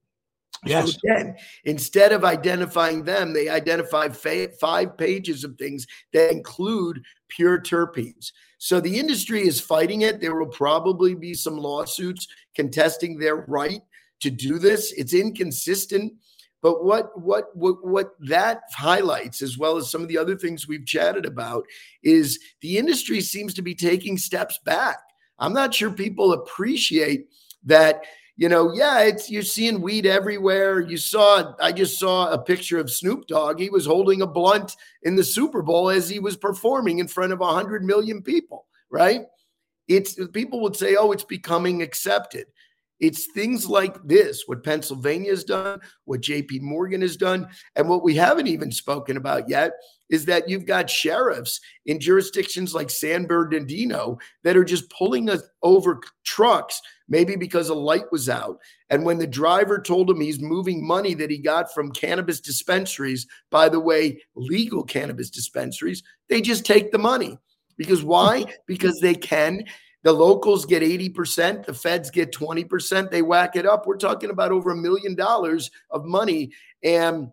[0.65, 0.93] Yes.
[0.93, 7.03] So again, instead of identifying them, they identify fa- five pages of things that include
[7.29, 8.31] pure terpenes.
[8.57, 10.19] So the industry is fighting it.
[10.19, 13.81] There will probably be some lawsuits contesting their right
[14.21, 14.93] to do this.
[14.93, 16.13] It's inconsistent.
[16.63, 20.67] But what what what what that highlights, as well as some of the other things
[20.67, 21.65] we've chatted about,
[22.01, 24.97] is the industry seems to be taking steps back.
[25.37, 27.27] I'm not sure people appreciate
[27.63, 28.03] that
[28.37, 30.79] you know, yeah, it's you're seeing weed everywhere.
[30.79, 33.59] You saw, I just saw a picture of Snoop Dogg.
[33.59, 37.33] He was holding a blunt in the Super Bowl as he was performing in front
[37.33, 39.21] of 100 million people, right?
[39.87, 42.45] It's people would say, oh, it's becoming accepted.
[42.99, 48.03] It's things like this, what Pennsylvania has done, what JP Morgan has done, and what
[48.03, 49.71] we haven't even spoken about yet
[50.09, 55.41] is that you've got sheriffs in jurisdictions like San Bernardino that are just pulling us
[55.63, 58.59] over trucks, maybe because a light was out.
[58.89, 63.27] And when the driver told him he's moving money that he got from cannabis dispensaries,
[63.51, 67.37] by the way, legal cannabis dispensaries, they just take the money.
[67.77, 68.45] Because why?
[68.67, 69.63] because they can.
[70.03, 73.11] The locals get 80%, the feds get 20%.
[73.11, 73.85] They whack it up.
[73.85, 76.51] We're talking about over a million dollars of money.
[76.81, 77.29] And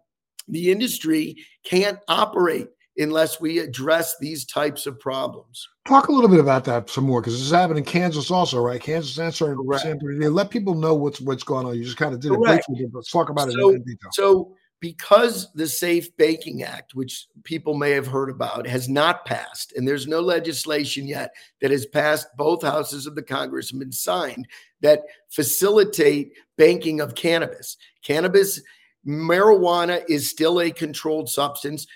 [0.49, 5.69] the industry can't operate unless we address these types of problems.
[5.87, 8.61] Talk a little bit about that some more because this is happening in Kansas also,
[8.63, 8.81] right?
[8.81, 10.31] Kansas and San Bernardino.
[10.31, 11.77] Let people know what's what's going on.
[11.77, 12.65] You just kind of did Correct.
[12.69, 14.11] it briefly, let's talk about so, it in detail.
[14.13, 19.73] So, because the Safe Banking Act, which people may have heard about, has not passed,
[19.77, 21.31] and there's no legislation yet
[21.61, 24.47] that has passed both houses of the Congress and been signed
[24.83, 27.77] that facilitate banking of cannabis.
[28.03, 28.61] Cannabis
[29.07, 31.87] marijuana is still a controlled substance.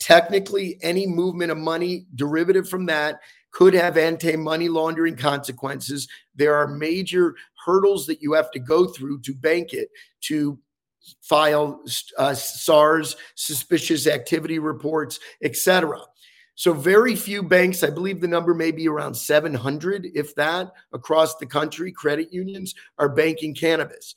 [0.00, 3.20] Technically, any movement of money derivative from that
[3.52, 6.08] could have anti money laundering consequences.
[6.34, 9.88] There are major hurdles that you have to go through to bank it,
[10.22, 10.58] to
[11.22, 11.80] file
[12.18, 16.00] uh, SARS, suspicious activity reports, etc.
[16.56, 21.36] So, very few banks, I believe the number may be around 700, if that, across
[21.36, 24.14] the country, credit unions are banking cannabis.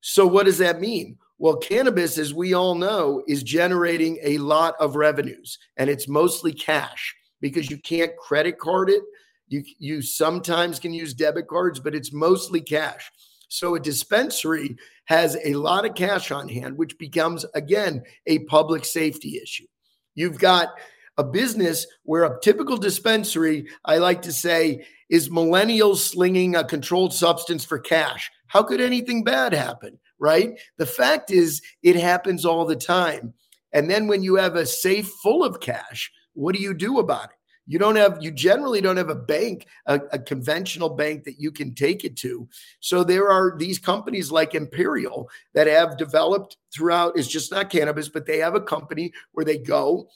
[0.00, 1.18] So, what does that mean?
[1.40, 6.52] Well, cannabis, as we all know, is generating a lot of revenues and it's mostly
[6.52, 9.02] cash because you can't credit card it.
[9.48, 13.10] You, you sometimes can use debit cards, but it's mostly cash.
[13.48, 14.76] So a dispensary
[15.06, 19.66] has a lot of cash on hand, which becomes, again, a public safety issue.
[20.14, 20.68] You've got
[21.16, 27.14] a business where a typical dispensary, I like to say, is millennials slinging a controlled
[27.14, 28.30] substance for cash.
[28.46, 29.98] How could anything bad happen?
[30.20, 30.60] Right?
[30.76, 33.34] The fact is, it happens all the time.
[33.72, 37.30] And then when you have a safe full of cash, what do you do about
[37.30, 37.36] it?
[37.66, 41.52] You don't have, you generally don't have a bank, a, a, conventional bank that you
[41.52, 42.48] can take it to.
[42.80, 48.08] So there are these companies like Empyreal that have developed throughout, it's just not cannabis,
[48.08, 50.08] but they have a company where they go.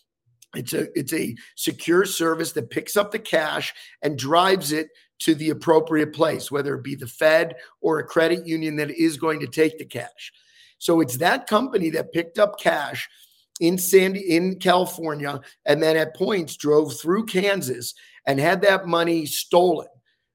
[0.56, 4.88] It's a it's a secure service that picks up the cash and drives it
[5.24, 9.16] to the appropriate place, whether it be the Fed or a credit union that is
[9.16, 10.32] going to take the cash.
[10.78, 13.08] So it's that company that picked up cash
[13.60, 17.94] in Sandy in California and then at points drove through Kansas
[18.26, 19.86] and had that money stolen,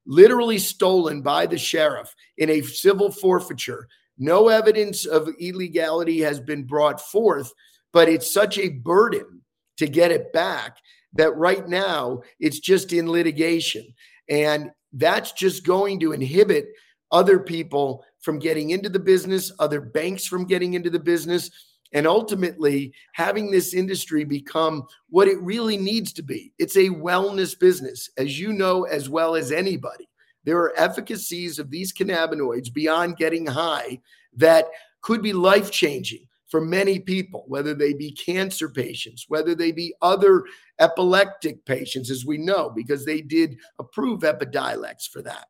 [0.08, 3.88] literally stolen by the sheriff in a civil forfeiture.
[4.18, 7.54] No evidence of illegality has been brought forth,
[7.94, 9.42] but it's such a burden
[9.78, 10.78] to get it back
[11.14, 13.86] that right now it's just in litigation.
[14.30, 16.68] And that's just going to inhibit
[17.12, 21.50] other people from getting into the business, other banks from getting into the business,
[21.94, 26.54] and ultimately having this industry become what it really needs to be.
[26.60, 30.08] It's a wellness business, as you know as well as anybody.
[30.44, 34.00] There are efficacies of these cannabinoids beyond getting high
[34.36, 34.68] that
[35.02, 39.94] could be life changing for many people, whether they be cancer patients, whether they be
[40.02, 40.44] other
[40.80, 45.46] epileptic patients, as we know, because they did approve Epidiolex for that.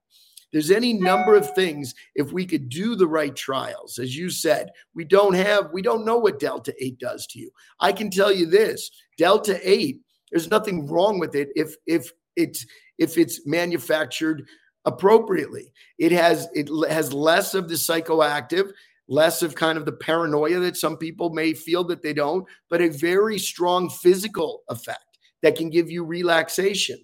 [0.51, 3.99] There's any number of things if we could do the right trials.
[3.99, 7.51] As you said, we don't have, we don't know what Delta 8 does to you.
[7.79, 12.65] I can tell you this Delta 8, there's nothing wrong with it if if it's
[12.97, 14.47] if it's manufactured
[14.85, 15.71] appropriately.
[15.97, 18.71] It has it has less of the psychoactive,
[19.09, 22.81] less of kind of the paranoia that some people may feel that they don't, but
[22.81, 26.97] a very strong physical effect that can give you relaxation.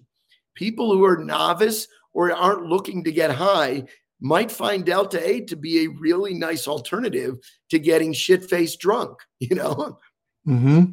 [0.54, 3.84] People who are novice or aren't looking to get high
[4.20, 7.36] might find Delta 8 to be a really nice alternative
[7.70, 9.98] to getting shit faced drunk, you know?
[10.46, 10.84] Mm-hmm.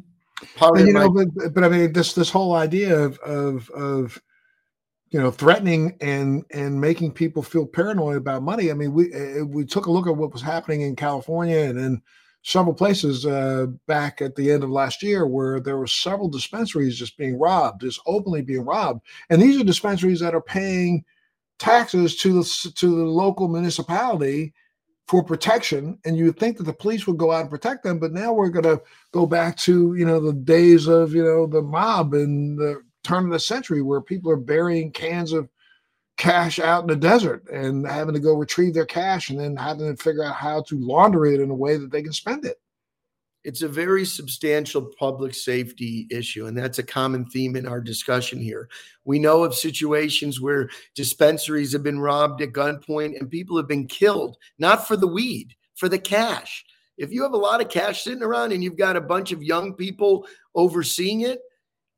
[0.60, 4.20] And, you my- know, but, but I mean, this, this whole idea of, of, of,
[5.14, 8.72] you know, threatening and and making people feel paranoid about money.
[8.72, 11.78] I mean, we eh, we took a look at what was happening in California and
[11.78, 12.02] in
[12.42, 16.98] several places uh, back at the end of last year where there were several dispensaries
[16.98, 21.04] just being robbed, just openly being robbed, and these are dispensaries that are paying
[21.60, 24.52] taxes to the to the local municipality
[25.06, 28.00] for protection and you would think that the police would go out and protect them
[28.00, 31.46] but now we're going to go back to you know the days of you know
[31.46, 35.48] the mob and the turn of the century where people are burying cans of
[36.16, 39.94] cash out in the desert and having to go retrieve their cash and then having
[39.94, 42.58] to figure out how to launder it in a way that they can spend it
[43.44, 48.40] it's a very substantial public safety issue, and that's a common theme in our discussion
[48.40, 48.68] here.
[49.04, 53.86] We know of situations where dispensaries have been robbed at gunpoint and people have been
[53.86, 56.64] killed, not for the weed, for the cash.
[56.96, 59.42] If you have a lot of cash sitting around and you've got a bunch of
[59.42, 61.40] young people overseeing it,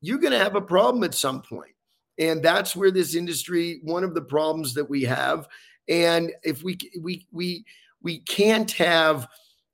[0.01, 1.71] you're going to have a problem at some point.
[2.19, 5.47] And that's where this industry, one of the problems that we have.
[5.87, 7.63] And if we we we
[8.01, 9.27] we can't have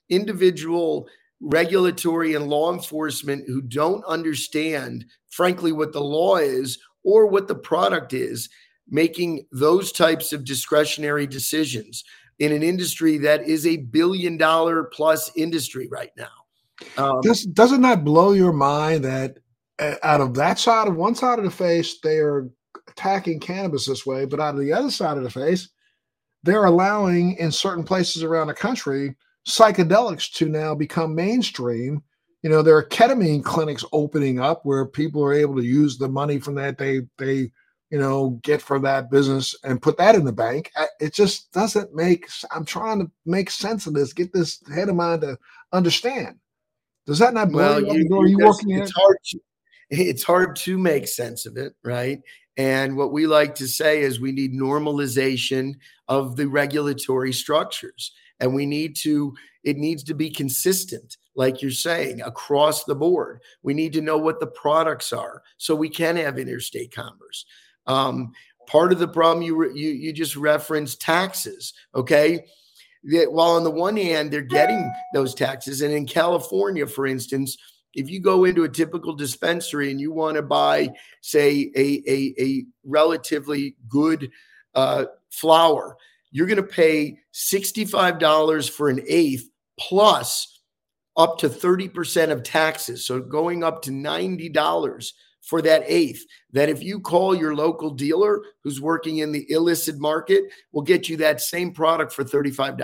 [0.09, 1.07] individual
[1.39, 7.55] regulatory and law enforcement who don't understand, frankly, what the law is or what the
[7.55, 8.49] product is,
[8.89, 12.03] making those types of discretionary decisions
[12.39, 16.27] in an industry that is a billion dollar plus industry right now.
[16.97, 19.37] Um, Does, doesn't that blow your mind that
[19.79, 22.49] out of that side of one side of the face, they are
[22.89, 25.69] attacking cannabis this way, but out of the other side of the face,
[26.43, 29.15] they're allowing in certain places around the country
[29.47, 32.03] psychedelics to now become mainstream.
[32.43, 36.09] You know, there are ketamine clinics opening up where people are able to use the
[36.09, 37.51] money from that they they
[37.89, 40.71] you know get from that business and put that in the bank.
[40.99, 42.27] It just doesn't make.
[42.51, 44.11] I'm trying to make sense of this.
[44.11, 45.37] Get this head of mine to
[45.71, 46.37] understand.
[47.05, 48.17] Does that not blow well, you?
[48.17, 48.71] Are you working?
[48.71, 49.17] It's hard.
[49.25, 49.39] To,
[49.89, 52.21] it's hard to make sense of it, right?
[52.57, 55.73] And what we like to say is we need normalization
[56.07, 61.71] of the regulatory structures and we need to it needs to be consistent like you're
[61.71, 63.39] saying across the board.
[63.63, 67.45] We need to know what the products are so we can have interstate commerce.
[67.87, 68.33] Um,
[68.67, 72.45] part of the problem you, re, you you just referenced taxes okay?
[73.03, 77.57] While on the one hand they're getting those taxes and in california for instance
[77.93, 80.89] if you go into a typical dispensary and you want to buy
[81.21, 84.31] say a, a, a relatively good
[84.75, 85.97] uh, flower
[86.33, 90.61] you're going to pay $65 for an eighth plus
[91.15, 93.05] up to 30% of taxes.
[93.05, 96.25] So going up to $90 for that eighth.
[96.51, 101.07] That if you call your local dealer who's working in the illicit market, will get
[101.07, 102.79] you that same product for $35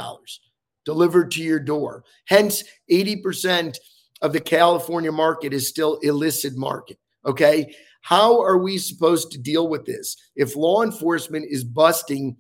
[0.86, 2.04] delivered to your door.
[2.26, 3.78] Hence, 80%
[4.22, 6.98] of the California market is still illicit market.
[7.26, 7.76] Okay.
[8.02, 10.16] How are we supposed to deal with this?
[10.36, 12.38] If law enforcement is busting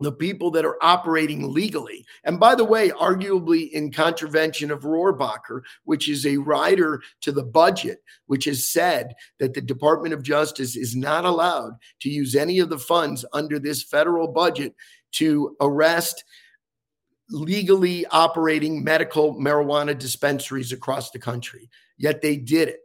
[0.00, 2.04] the people that are operating legally.
[2.24, 7.44] And by the way, arguably in contravention of Rohrabacher, which is a rider to the
[7.44, 12.58] budget, which has said that the Department of Justice is not allowed to use any
[12.58, 14.74] of the funds under this federal budget
[15.12, 16.24] to arrest
[17.30, 21.70] legally operating medical marijuana dispensaries across the country.
[21.96, 22.80] Yet they did it.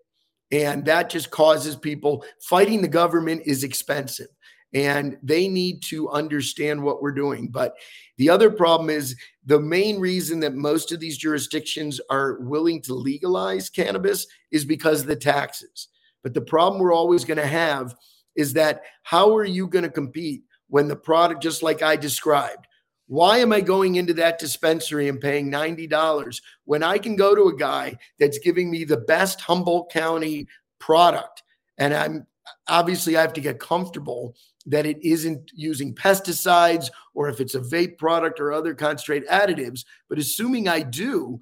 [0.52, 4.28] And that just causes people fighting the government is expensive
[4.74, 7.48] and they need to understand what we're doing.
[7.48, 7.76] But
[8.18, 9.16] the other problem is
[9.46, 15.02] the main reason that most of these jurisdictions are willing to legalize cannabis is because
[15.02, 15.88] of the taxes.
[16.24, 17.96] But the problem we're always going to have
[18.36, 22.68] is that how are you going to compete when the product, just like I described,
[23.10, 27.48] why am I going into that dispensary and paying $90 when I can go to
[27.48, 30.48] a guy that's giving me the best Humboldt County
[30.78, 31.42] product?
[31.80, 32.28] And I'm
[32.68, 34.36] obviously I have to get comfortable
[34.68, 39.86] that it isn't using pesticides or if it's a vape product or other concentrate additives.
[40.08, 41.40] But assuming I do,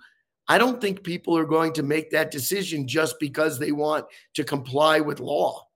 [0.47, 4.05] I don't think people are going to make that decision just because they want
[4.36, 5.68] to comply with law.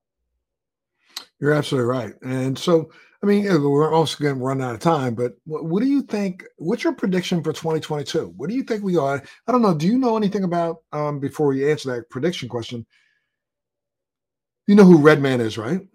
[1.38, 2.14] You're absolutely right.
[2.22, 2.90] And so,
[3.22, 6.02] I mean, we're also going to run out of time, but what, what, do you
[6.02, 6.44] think?
[6.56, 8.34] What's your prediction for 2022?
[8.36, 9.22] What do you think we are?
[9.46, 9.74] I don't know.
[9.74, 12.84] Do you know anything about, um, before we answer that prediction question,
[14.66, 15.86] you know who Redman is, right?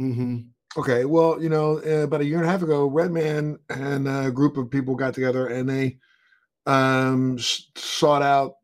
[0.00, 0.38] Mm-hmm.
[0.78, 1.04] Okay.
[1.06, 4.56] Well, you know, uh, about a year and a half ago, Redman and a group
[4.56, 5.98] of people got together and they
[6.66, 8.56] um, sought out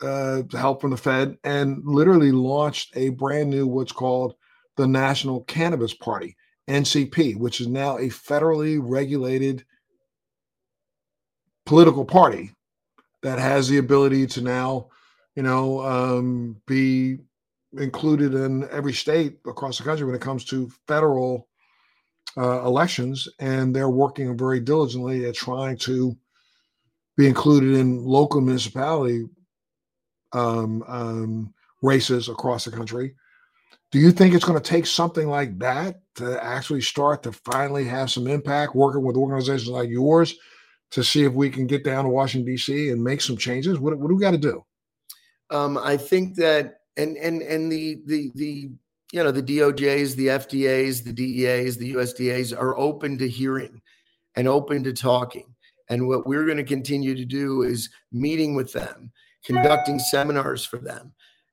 [0.00, 4.34] uh, help from the Fed and literally launched a brand new what's called
[4.76, 6.36] the National Cannabis Party,
[6.68, 9.64] NCP, which is now a federally regulated
[11.64, 12.52] political party
[13.22, 14.88] that has the ability to now,
[15.34, 17.18] you know, um, be
[17.78, 21.48] included in every state across the country when it comes to federal
[22.36, 23.28] uh, elections.
[23.40, 26.16] And they're working very diligently at trying to
[27.16, 29.26] be included in local municipality
[30.32, 33.14] um, um, races across the country.
[33.90, 37.84] Do you think it's going to take something like that to actually start to finally
[37.84, 40.34] have some impact working with organizations like yours
[40.90, 42.90] to see if we can get down to Washington, D.C.
[42.90, 43.78] and make some changes?
[43.78, 44.64] What, what do we got to do?
[45.50, 48.70] Um, I think that, and, and, and the, the, the,
[49.12, 53.80] you know, the DOJs, the FDAs, the DEAs, the USDAs are open to hearing
[54.34, 55.54] and open to talking.
[55.88, 59.12] And what we're going to continue to do is meeting with them,
[59.44, 61.12] conducting seminars for them,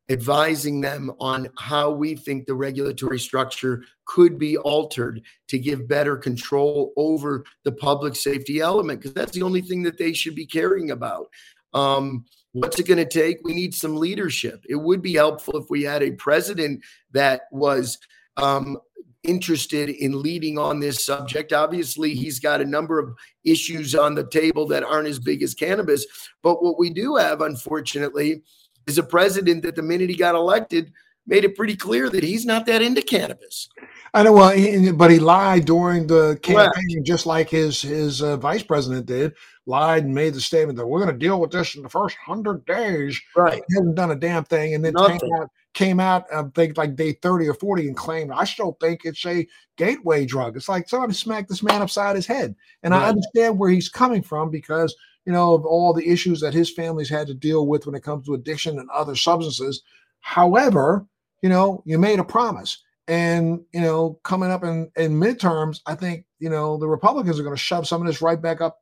[0.10, 6.18] advising them on how we think the regulatory structure could be altered to give better
[6.18, 10.46] control over the public safety element, because that's the only thing that they should be
[10.46, 11.28] caring about.
[11.74, 13.38] Um, what's it going to take?
[13.44, 14.64] We need some leadership.
[14.68, 17.98] It would be helpful if we had a president that was
[18.38, 18.78] um,
[19.24, 21.54] interested in leading on this subject.
[21.54, 25.54] Obviously, he's got a number of issues on the table that aren't as big as
[25.54, 26.06] cannabis.
[26.44, 28.44] But what we do have, unfortunately,
[28.88, 30.92] is a president that the minute he got elected
[31.26, 33.70] made it pretty clear that he's not that into cannabis.
[34.14, 37.06] I know, well, he, but he lied during the campaign, right.
[37.06, 39.34] just like his his uh, vice president did.
[39.66, 42.18] Lied and made the statement that we're going to deal with this in the first
[42.18, 43.20] hundred days.
[43.36, 45.20] Right, he hasn't done a damn thing, and then Nothing.
[45.20, 48.78] came out came out, I think like day 30 or 40 and claimed, I still
[48.80, 50.56] think it's a gateway drug.
[50.56, 52.56] It's like somebody smacked this man upside his head.
[52.84, 53.04] And right.
[53.04, 54.96] I understand where he's coming from because,
[55.26, 58.04] you know, of all the issues that his family's had to deal with when it
[58.04, 59.82] comes to addiction and other substances.
[60.20, 61.06] However,
[61.42, 62.82] you know, you made a promise.
[63.08, 67.44] And, you know, coming up in, in midterms, I think, you know, the Republicans are
[67.44, 68.80] going to shove some of this right back up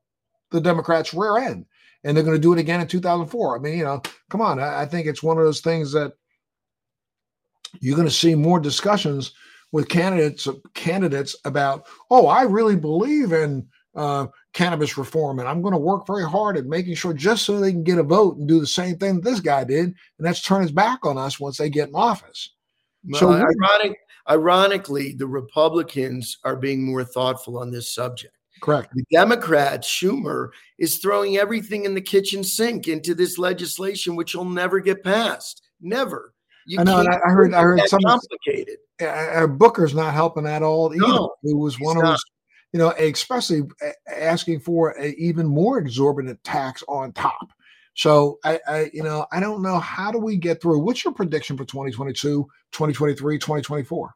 [0.51, 1.65] the Democrats' rear end.
[2.03, 3.55] And they're going to do it again in 2004.
[3.55, 4.59] I mean, you know, come on.
[4.59, 6.13] I, I think it's one of those things that
[7.79, 9.33] you're going to see more discussions
[9.71, 15.73] with candidates candidates about, oh, I really believe in uh, cannabis reform, and I'm going
[15.73, 18.47] to work very hard at making sure just so they can get a vote and
[18.47, 21.39] do the same thing that this guy did, and that's turn his back on us
[21.39, 22.51] once they get in office.
[23.07, 23.97] Well, so, ironic,
[24.29, 28.33] ironically, the Republicans are being more thoughtful on this subject.
[28.61, 28.93] Correct.
[28.93, 34.45] The Democrats, Schumer, is throwing everything in the kitchen sink into this legislation, which will
[34.45, 35.63] never get passed.
[35.81, 36.33] Never.
[36.67, 36.97] You I know.
[36.97, 37.53] I, I heard.
[37.55, 38.77] I heard some complicated.
[39.01, 41.07] Uh, Booker's not helping at all either.
[41.07, 42.23] No, it was one of those,
[42.73, 43.63] you know, especially
[44.07, 47.51] asking for a even more exorbitant tax on top.
[47.95, 50.79] So I, I, you know, I don't know how do we get through.
[50.79, 54.15] What's your prediction for 2022, 2023, 2024?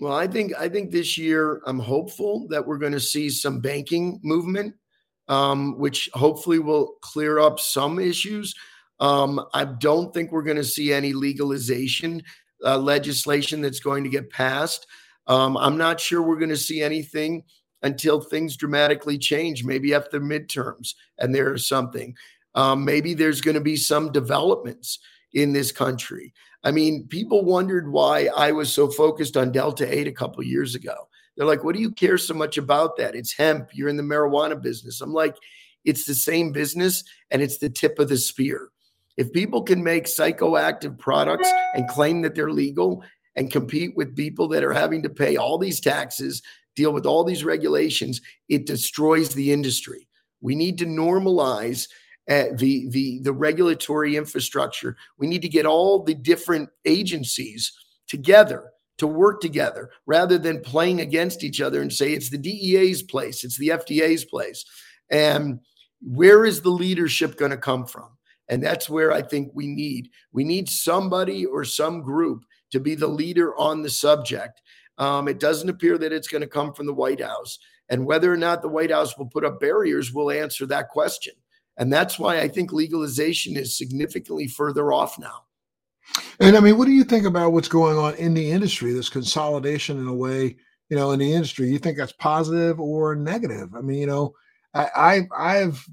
[0.00, 3.60] Well, I think I think this year I'm hopeful that we're going to see some
[3.60, 4.74] banking movement,
[5.28, 8.54] um, which hopefully will clear up some issues.
[8.98, 12.22] Um, I don't think we're going to see any legalization
[12.64, 14.86] uh, legislation that's going to get passed.
[15.28, 17.44] Um, I'm not sure we're going to see anything
[17.82, 22.14] until things dramatically change, maybe after midterms, and there's something.
[22.54, 24.98] Um, maybe there's going to be some developments
[25.32, 26.32] in this country.
[26.64, 30.74] I mean, people wondered why I was so focused on Delta 8 a couple years
[30.74, 31.08] ago.
[31.36, 33.14] They're like, what do you care so much about that?
[33.14, 33.70] It's hemp.
[33.72, 35.00] You're in the marijuana business.
[35.00, 35.36] I'm like,
[35.84, 38.68] it's the same business and it's the tip of the spear.
[39.16, 43.02] If people can make psychoactive products and claim that they're legal
[43.34, 46.42] and compete with people that are having to pay all these taxes,
[46.74, 50.08] deal with all these regulations, it destroys the industry.
[50.40, 51.88] We need to normalize
[52.30, 54.96] uh, the the the regulatory infrastructure.
[55.18, 57.72] We need to get all the different agencies
[58.08, 63.02] together to work together rather than playing against each other and say it's the DEA's
[63.02, 64.64] place, it's the FDA's place.
[65.10, 65.60] And
[66.00, 68.10] where is the leadership going to come from?
[68.48, 72.94] And that's where I think we need we need somebody or some group to be
[72.94, 74.60] the leader on the subject.
[74.98, 77.58] Um, it doesn't appear that it's going to come from the White House.
[77.88, 81.34] And whether or not the White House will put up barriers will answer that question.
[81.76, 85.44] And that's why I think legalization is significantly further off now.
[86.40, 89.08] And I mean, what do you think about what's going on in the industry, this
[89.08, 90.56] consolidation in a way,
[90.88, 91.68] you know, in the industry?
[91.68, 93.74] You think that's positive or negative?
[93.74, 94.34] I mean, you know,
[94.74, 95.86] I, I I've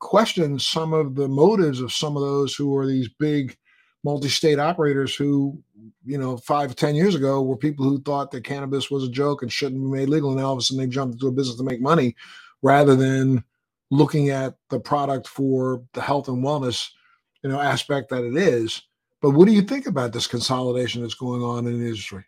[0.00, 3.56] questioned some of the motives of some of those who are these big
[4.02, 5.62] multi-state operators who,
[6.04, 9.42] you know, five ten years ago were people who thought that cannabis was a joke
[9.42, 11.56] and shouldn't be made legal, and all of a sudden they jumped into a business
[11.56, 12.14] to make money
[12.62, 13.42] rather than
[13.90, 16.90] looking at the product for the health and wellness,
[17.42, 18.82] you know, aspect that it is.
[19.20, 22.24] But what do you think about this consolidation that's going on in the industry?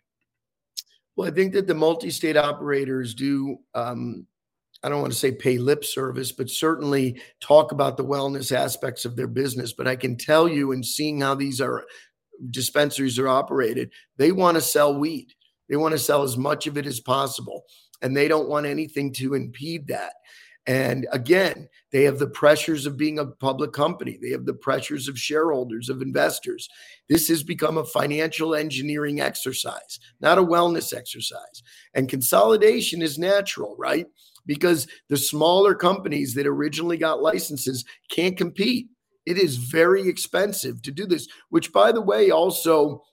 [1.15, 4.27] Well, I think that the multi-state operators do um,
[4.83, 9.05] I don't want to say pay lip service, but certainly talk about the wellness aspects
[9.05, 9.73] of their business.
[9.73, 11.85] But I can tell you, in seeing how these are
[12.49, 15.33] dispensaries are operated, they want to sell weed.
[15.69, 17.63] They want to sell as much of it as possible,
[18.01, 20.13] and they don't want anything to impede that.
[20.65, 24.17] And again, they have the pressures of being a public company.
[24.21, 26.67] They have the pressures of shareholders, of investors.
[27.07, 31.63] This has become a financial engineering exercise, not a wellness exercise.
[31.93, 34.07] And consolidation is natural, right?
[34.47, 38.87] because the smaller companies that originally got licenses can't compete.
[39.27, 43.03] It is very expensive to do this, which, by the way, also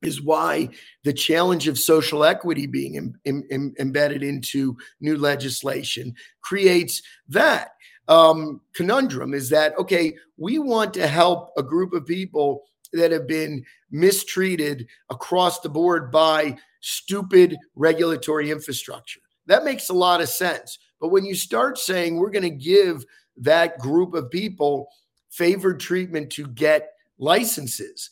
[0.00, 0.68] is why
[1.02, 2.94] the challenge of social equity being
[3.24, 7.70] Im- Im- embedded into new legislation creates that
[8.06, 12.62] um, conundrum is that, okay, we want to help a group of people
[12.92, 19.18] that have been mistreated across the board by stupid regulatory infrastructure.
[19.46, 20.78] That makes a lot of sense.
[21.00, 23.04] But when you start saying we're going to give
[23.38, 24.88] that group of people
[25.30, 28.10] favored treatment to get licenses,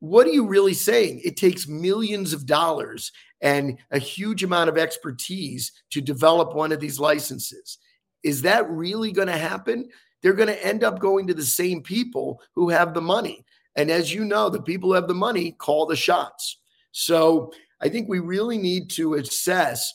[0.00, 1.20] what are you really saying?
[1.24, 6.80] It takes millions of dollars and a huge amount of expertise to develop one of
[6.80, 7.78] these licenses.
[8.24, 9.88] Is that really going to happen?
[10.20, 13.44] They're going to end up going to the same people who have the money.
[13.76, 16.58] And as you know, the people who have the money call the shots.
[16.92, 19.92] So I think we really need to assess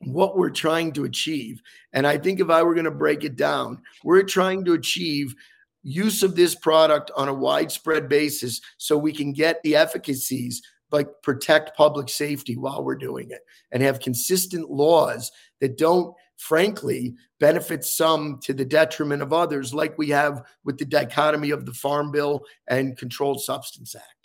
[0.00, 1.60] what we're trying to achieve.
[1.92, 5.34] And I think if I were going to break it down, we're trying to achieve
[5.82, 11.22] use of this product on a widespread basis so we can get the efficacies but
[11.22, 13.40] protect public safety while we're doing it
[13.72, 19.98] and have consistent laws that don't frankly benefit some to the detriment of others like
[19.98, 24.18] we have with the dichotomy of the farm bill and controlled substance act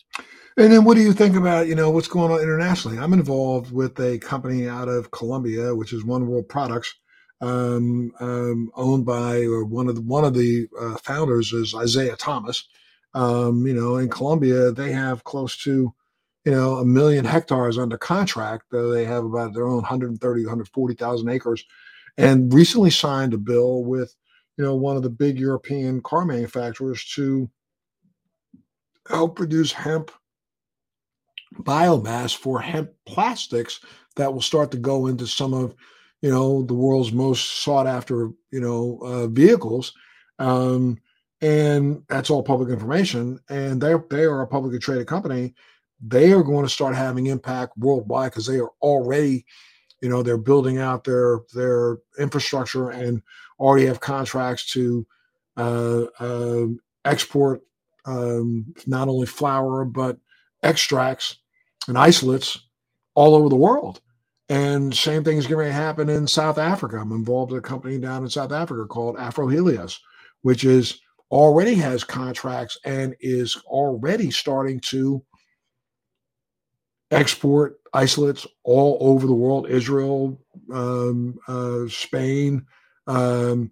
[0.56, 3.00] and then what do you think about, you know, what's going on internationally?
[3.00, 6.94] I'm involved with a company out of Colombia, which is One World Products,
[7.44, 12.16] um, um, owned by or one of the, one of the uh, founders is Isiah
[12.16, 12.68] Thomas.
[13.14, 15.94] Um, you know, in Colombia, they have close to,
[16.46, 18.74] you know, a million hectares under contract.
[18.74, 21.66] Uh, they have about their own 130, 140,000 acres,
[22.18, 24.16] and recently signed a bill with,
[24.58, 27.50] you know, one of the big European car manufacturers to
[29.10, 30.12] help produce hemp
[31.56, 33.82] biomass for hemp plastics
[34.16, 35.76] that will start to go into some of
[36.24, 39.94] you know the world's most sought after you know uh, vehicles
[40.40, 40.98] um,
[41.42, 45.54] and that's all public information and they they are a publicly traded company
[46.02, 49.46] they are going to start having impact worldwide because they are already
[50.02, 53.22] you know they're building out their their infrastructure and
[53.60, 55.06] already have contracts to
[55.58, 56.66] uh, uh,
[57.06, 57.62] export
[58.06, 60.18] um, not only flower but
[60.64, 61.38] extracts
[61.88, 62.68] and isolates
[63.16, 64.02] all over the world.
[64.50, 66.98] And same thing is going to happen in South Africa.
[66.98, 70.00] I'm involved in a company down in South Africa called Afrohelios,
[70.42, 71.00] which is
[71.32, 75.24] already has contracts and is already starting to
[77.12, 80.40] export isolates all over the world Israel,
[80.72, 82.66] um, uh, Spain.
[83.08, 83.72] Um,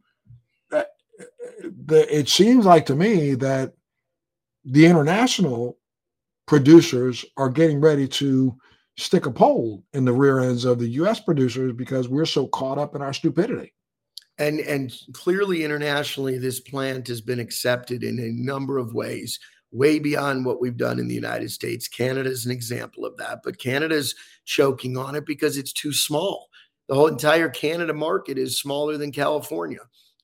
[0.69, 3.73] the, it seems like to me that
[4.65, 5.77] the international
[6.47, 8.55] producers are getting ready to
[8.97, 12.77] stick a pole in the rear ends of the US producers because we're so caught
[12.77, 13.73] up in our stupidity.
[14.37, 19.39] And and clearly internationally this plant has been accepted in a number of ways
[19.71, 21.87] way beyond what we've done in the United States.
[21.87, 24.15] Canada is an example of that, but Canada's
[24.45, 26.49] choking on it because it's too small.
[26.89, 29.79] The whole entire Canada market is smaller than California.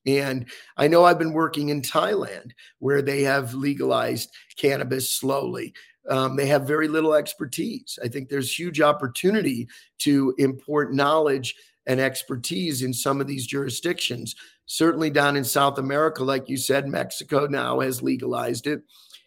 [0.05, 5.73] And I know I've been working in Thailand where they have legalized cannabis slowly
[6.09, 7.99] um, they have very little expertise.
[8.03, 9.67] I think there's huge opportunity
[9.99, 11.55] to import knowledge
[11.85, 14.35] and expertise in some of these jurisdictions.
[14.65, 18.81] Certainly down in South America, like you said, Mexico now has legalized it.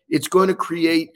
[0.09, 1.11] It's going to create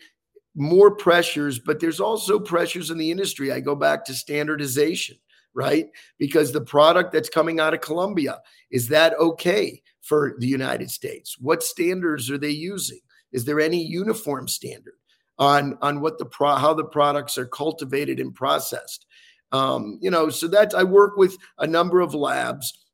[0.55, 3.53] more pressures, but there's also pressures in the industry.
[3.53, 5.17] I go back to standardization,
[5.53, 5.89] right?
[6.19, 8.39] Because the product that's coming out of Colombia,
[8.71, 11.37] is that okay for the United States?
[11.39, 13.01] What standards are they using?
[13.33, 14.95] Is there any uniform standard
[15.39, 19.07] on, on what the pro, how the products are cultivated and processed?
[19.53, 22.85] Um, you know, so that I work with a number of labs.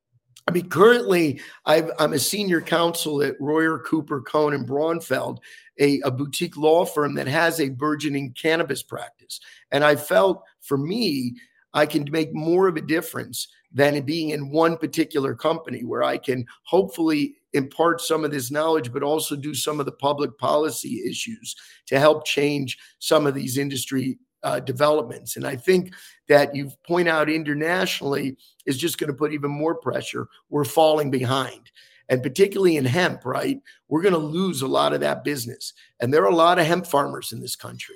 [0.47, 5.38] I mean, currently i am a senior counsel at Royer Cooper Cohen and Braunfeld,
[5.78, 9.41] a, a boutique law firm that has a burgeoning cannabis practice.
[9.70, 11.36] And I felt for me,
[11.72, 16.18] I can make more of a difference than being in one particular company where I
[16.18, 21.03] can hopefully impart some of this knowledge, but also do some of the public policy
[21.09, 25.36] issues to help change some of these industry uh, developments.
[25.36, 25.92] And I think
[26.28, 28.36] that you point out internationally
[28.66, 30.28] is just going to put even more pressure.
[30.48, 31.70] We're falling behind
[32.11, 33.61] and particularly in hemp, right?
[33.88, 35.72] We're going to lose a lot of that business.
[36.01, 37.94] And there are a lot of hemp farmers in this country.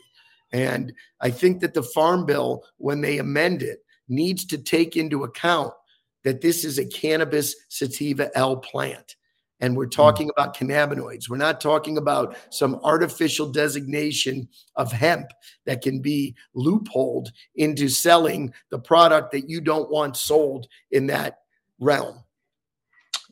[0.52, 5.24] And I think that the Farm Bill, when they amend it, needs to take into
[5.24, 5.74] account
[6.22, 9.16] that this is a cannabis sativa L plant.
[9.64, 9.90] And we're hmm.
[9.90, 11.30] talking about cannabinoids.
[11.30, 14.46] We're not talking about some artificial designation
[14.76, 15.28] of hemp
[15.64, 21.38] that can be loopholed into selling the product that you don't want sold in that
[21.78, 22.22] realm.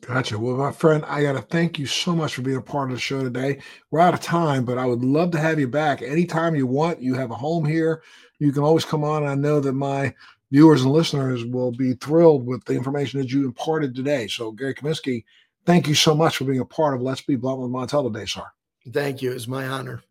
[0.01, 0.37] Gotcha.
[0.39, 2.95] Well, my friend, I got to thank you so much for being a part of
[2.95, 3.59] the show today.
[3.91, 7.01] We're out of time, but I would love to have you back anytime you want.
[7.01, 8.01] You have a home here.
[8.39, 9.25] You can always come on.
[9.25, 10.13] I know that my
[10.51, 14.27] viewers and listeners will be thrilled with the information that you imparted today.
[14.27, 15.23] So, Gary Kaminsky,
[15.65, 18.25] thank you so much for being a part of Let's Be Blunt with Montel today,
[18.25, 18.43] sir.
[18.91, 19.31] Thank you.
[19.31, 20.01] It's my honor.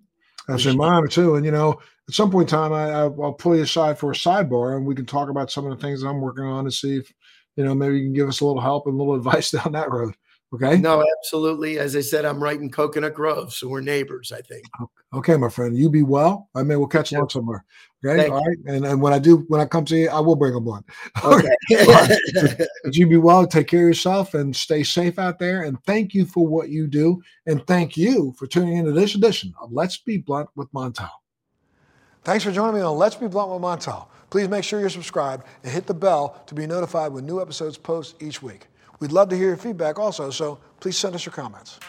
[0.49, 1.37] That's in my honor too.
[1.37, 4.15] And you know, at some point in time, I, will pull you aside for a
[4.15, 6.97] sidebar, and we can talk about some of the things I'm working on to see
[6.97, 7.13] if
[7.57, 9.73] you know, maybe you can give us a little help and a little advice down
[9.73, 10.15] that road.
[10.55, 10.79] Okay.
[10.79, 11.79] No, absolutely.
[11.79, 14.33] As I said, I'm right in Coconut Grove, so we're neighbors.
[14.33, 14.65] I think.
[15.15, 15.77] Okay, my friend.
[15.77, 16.51] You be well.
[16.55, 17.65] I mean, we'll catch you up somewhere.
[18.05, 18.23] Okay.
[18.23, 18.59] Thank All right.
[18.67, 20.85] And, and when I do, when I come to you, I will bring a blunt.
[21.25, 21.49] Okay.
[22.85, 23.47] but you be well.
[23.47, 25.63] Take care of yourself and stay safe out there.
[25.63, 27.23] And thank you for what you do.
[27.47, 31.11] And thank you for tuning into this edition of Let's Be Blunt with Montel.
[32.25, 34.07] Thanks for joining me on Let's Be Blunt with Montel.
[34.31, 37.77] Please make sure you're subscribed and hit the bell to be notified when new episodes
[37.77, 38.67] post each week.
[39.03, 41.81] We'd love to hear your feedback also, so please send us your comments.